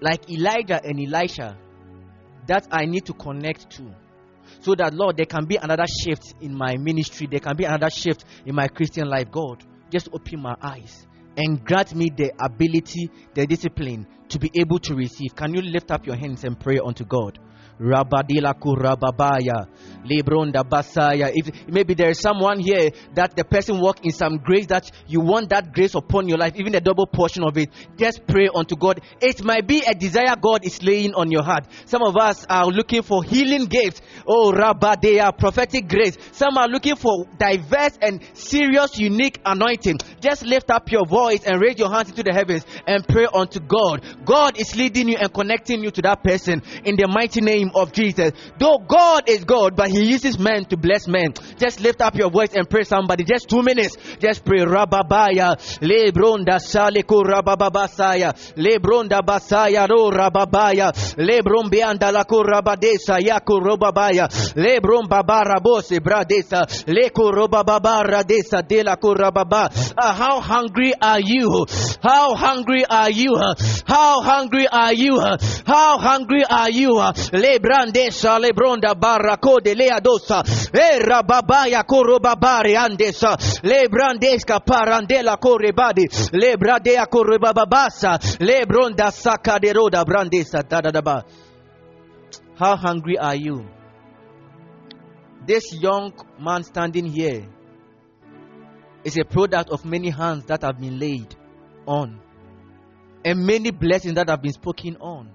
[0.00, 1.54] like Elijah and Elisha
[2.46, 3.94] that I need to connect to,
[4.60, 7.90] so that, Lord, there can be another shift in my ministry, there can be another
[7.90, 11.06] shift in my Christian life, God, just open my eyes
[11.36, 15.36] and grant me the ability, the discipline to be able to receive.
[15.36, 17.38] Can you lift up your hands and pray unto God?
[17.80, 19.66] Rabadila kurababaya,
[20.04, 21.30] lebronda basaya.
[21.34, 25.20] If maybe there is someone here that the person walk in some grace that you
[25.20, 28.76] want that grace upon your life, even a double portion of it, just pray unto
[28.76, 29.00] God.
[29.20, 31.66] It might be a desire God is laying on your heart.
[31.86, 34.00] Some of us are looking for healing gifts.
[34.26, 36.16] Oh, rabadea, prophetic grace.
[36.32, 39.98] Some are looking for diverse and serious, unique anointing.
[40.20, 43.58] Just lift up your voice and raise your hands into the heavens and pray unto
[43.60, 44.04] God.
[44.24, 47.92] God is leading you and connecting you to that person in the mighty name of
[47.92, 48.32] Jesus.
[48.58, 51.34] Though God is God, but He uses men to bless men.
[51.58, 53.24] Just lift up your voice and pray somebody.
[53.24, 53.96] Just two minutes.
[54.20, 54.60] Just pray.
[54.60, 55.56] Rababaya.
[55.80, 58.32] Lebronda saliku rabababasaya.
[58.56, 60.92] Lebronda basaya ro rababaya.
[61.16, 64.28] Lebron bianda la kurabadesa yaku robabaya.
[64.54, 66.66] Lebron babara bose bradesa.
[66.86, 69.70] Leku robababara desa de la kurababa.
[69.96, 71.66] Uh, how hungry are you?
[72.02, 73.36] How hungry are you?
[73.86, 75.20] How hungry are you?
[75.66, 77.00] How hungry are you?
[77.52, 80.42] Lebrandesa lebronda barako de leadosa.
[80.72, 83.36] Era babaya korobabare andesa.
[83.62, 86.08] Lebrandesca parandela korebadi.
[86.32, 88.18] Lebradea korebababasa.
[88.40, 90.62] Lebronda saka de roda brandesa.
[92.58, 93.66] How hungry are you?
[95.46, 97.48] This young man standing here
[99.04, 101.34] is a product of many hands that have been laid
[101.86, 102.20] on,
[103.24, 105.30] and many blessings that have been spoken on,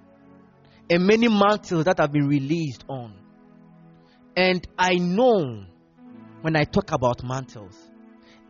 [0.89, 3.13] and many mantles that have been released on.
[4.35, 5.65] And I know
[6.41, 7.75] when I talk about mantles,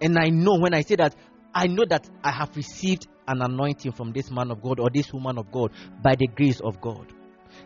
[0.01, 1.15] and I know when I say that,
[1.53, 5.11] I know that I have received an anointing from this man of God or this
[5.11, 5.71] woman of God
[6.03, 7.11] by the grace of God.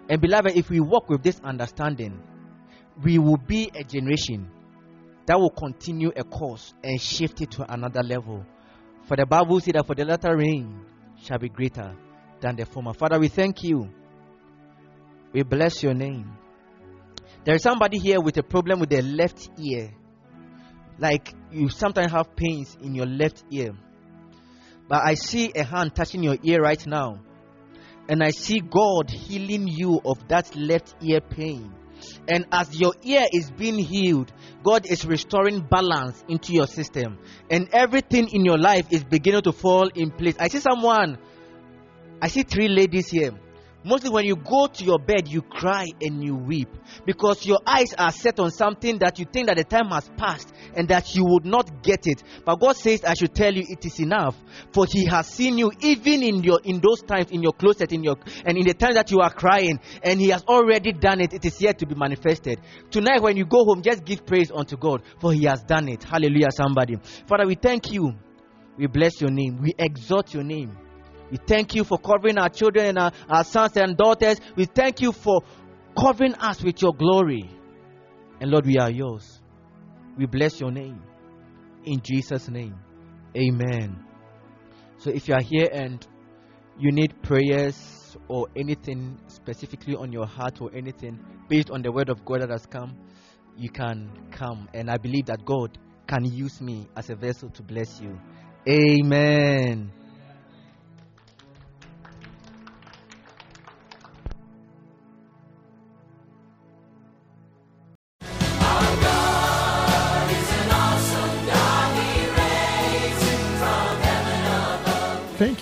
[0.10, 2.22] And beloved, if we walk with this understanding,
[3.04, 4.50] we will be a generation
[5.26, 8.46] that will continue a course and shift it to another level.
[9.08, 10.86] For the Bible says that for the latter rain
[11.22, 11.96] shall be greater
[12.40, 12.94] than the former.
[12.94, 13.90] Father, we thank you.
[15.34, 16.38] We bless your name.
[17.44, 19.92] There is somebody here with a problem with their left ear.
[21.00, 23.72] Like you sometimes have pains in your left ear.
[24.88, 27.22] But I see a hand touching your ear right now.
[28.10, 31.74] And I see God healing you of that left ear pain.
[32.28, 34.32] And as your ear is being healed,
[34.64, 37.20] God is restoring balance into your system.
[37.50, 40.36] And everything in your life is beginning to fall in place.
[40.40, 41.18] I see someone,
[42.22, 43.32] I see three ladies here.
[43.84, 46.70] Mostly when you go to your bed, you cry and you weep
[47.06, 50.54] because your eyes are set on something that you think that the time has passed
[50.76, 52.24] and that you would not get it.
[52.46, 54.36] But God says, I should tell you it is enough.
[54.72, 58.04] For He has seen you even in your in those times, in your closet, in
[58.04, 61.34] your and in the time that you are crying, and He has already done it.
[61.34, 62.60] It is yet to be manifested.
[62.92, 66.04] Tonight, when you go home, just give praise unto God, for He has done it.
[66.04, 66.98] Hallelujah, somebody.
[67.28, 68.14] Father, we thank you.
[68.78, 69.60] We bless your name.
[69.62, 70.78] We exalt your name.
[71.32, 74.38] We thank you for covering our children and our, our sons and daughters.
[74.56, 75.42] We thank you for
[75.98, 77.50] covering us with your glory.
[78.42, 79.40] And Lord, we are yours.
[80.18, 81.02] We bless your name.
[81.86, 82.76] In Jesus' name.
[83.36, 84.04] Amen.
[84.98, 86.06] So if you are here and
[86.78, 92.10] you need prayers or anything specifically on your heart or anything based on the word
[92.10, 92.98] of God that has come,
[93.58, 94.68] you can come.
[94.74, 95.78] And I believe that God
[96.08, 98.20] can use me as a vessel to bless you.
[98.68, 99.92] Amen.